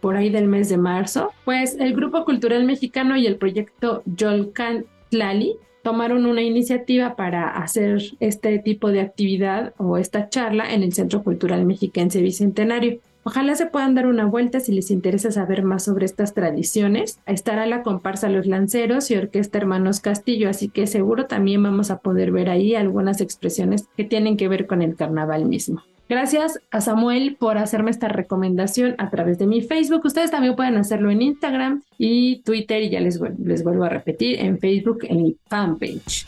por 0.00 0.16
ahí 0.16 0.30
del 0.30 0.46
mes 0.46 0.68
de 0.68 0.78
marzo, 0.78 1.32
pues 1.44 1.76
el 1.80 1.94
Grupo 1.94 2.24
Cultural 2.24 2.64
Mexicano 2.64 3.16
y 3.16 3.26
el 3.26 3.36
proyecto 3.36 4.04
Yolcan 4.06 4.84
Tlali 5.10 5.56
tomaron 5.82 6.26
una 6.26 6.42
iniciativa 6.42 7.16
para 7.16 7.48
hacer 7.48 8.02
este 8.20 8.58
tipo 8.58 8.88
de 8.88 9.00
actividad 9.00 9.74
o 9.78 9.98
esta 9.98 10.28
charla 10.28 10.72
en 10.72 10.82
el 10.82 10.92
Centro 10.92 11.22
Cultural 11.22 11.64
Mexiquense 11.64 12.22
Bicentenario. 12.22 13.00
Ojalá 13.24 13.54
se 13.54 13.66
puedan 13.66 13.94
dar 13.94 14.06
una 14.06 14.24
vuelta 14.24 14.58
si 14.58 14.72
les 14.72 14.90
interesa 14.90 15.30
saber 15.30 15.62
más 15.62 15.84
sobre 15.84 16.06
estas 16.06 16.34
tradiciones. 16.34 17.20
Estará 17.26 17.66
la 17.66 17.82
comparsa 17.82 18.28
Los 18.28 18.46
Lanceros 18.46 19.10
y 19.12 19.16
Orquesta 19.16 19.58
Hermanos 19.58 20.00
Castillo, 20.00 20.48
así 20.48 20.68
que 20.68 20.88
seguro 20.88 21.26
también 21.26 21.62
vamos 21.62 21.92
a 21.92 21.98
poder 21.98 22.32
ver 22.32 22.50
ahí 22.50 22.74
algunas 22.74 23.20
expresiones 23.20 23.86
que 23.96 24.04
tienen 24.04 24.36
que 24.36 24.48
ver 24.48 24.66
con 24.66 24.82
el 24.82 24.96
carnaval 24.96 25.44
mismo. 25.44 25.82
Gracias 26.12 26.60
a 26.70 26.82
Samuel 26.82 27.36
por 27.40 27.56
hacerme 27.56 27.90
esta 27.90 28.06
recomendación 28.06 28.94
a 28.98 29.08
través 29.08 29.38
de 29.38 29.46
mi 29.46 29.62
Facebook. 29.62 30.02
Ustedes 30.04 30.30
también 30.30 30.54
pueden 30.54 30.76
hacerlo 30.76 31.10
en 31.10 31.22
Instagram 31.22 31.82
y 31.96 32.42
Twitter 32.42 32.82
y 32.82 32.90
ya 32.90 33.00
les, 33.00 33.18
les 33.42 33.64
vuelvo 33.64 33.84
a 33.84 33.88
repetir 33.88 34.38
en 34.38 34.58
Facebook 34.58 34.98
en 35.04 35.22
mi 35.22 35.36
fanpage. 35.48 36.26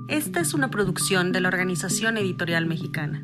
Esta 0.10 0.40
es 0.40 0.54
una 0.54 0.70
producción 0.70 1.32
de 1.32 1.42
la 1.42 1.48
Organización 1.48 2.18
Editorial 2.18 2.66
Mexicana. 2.66 3.24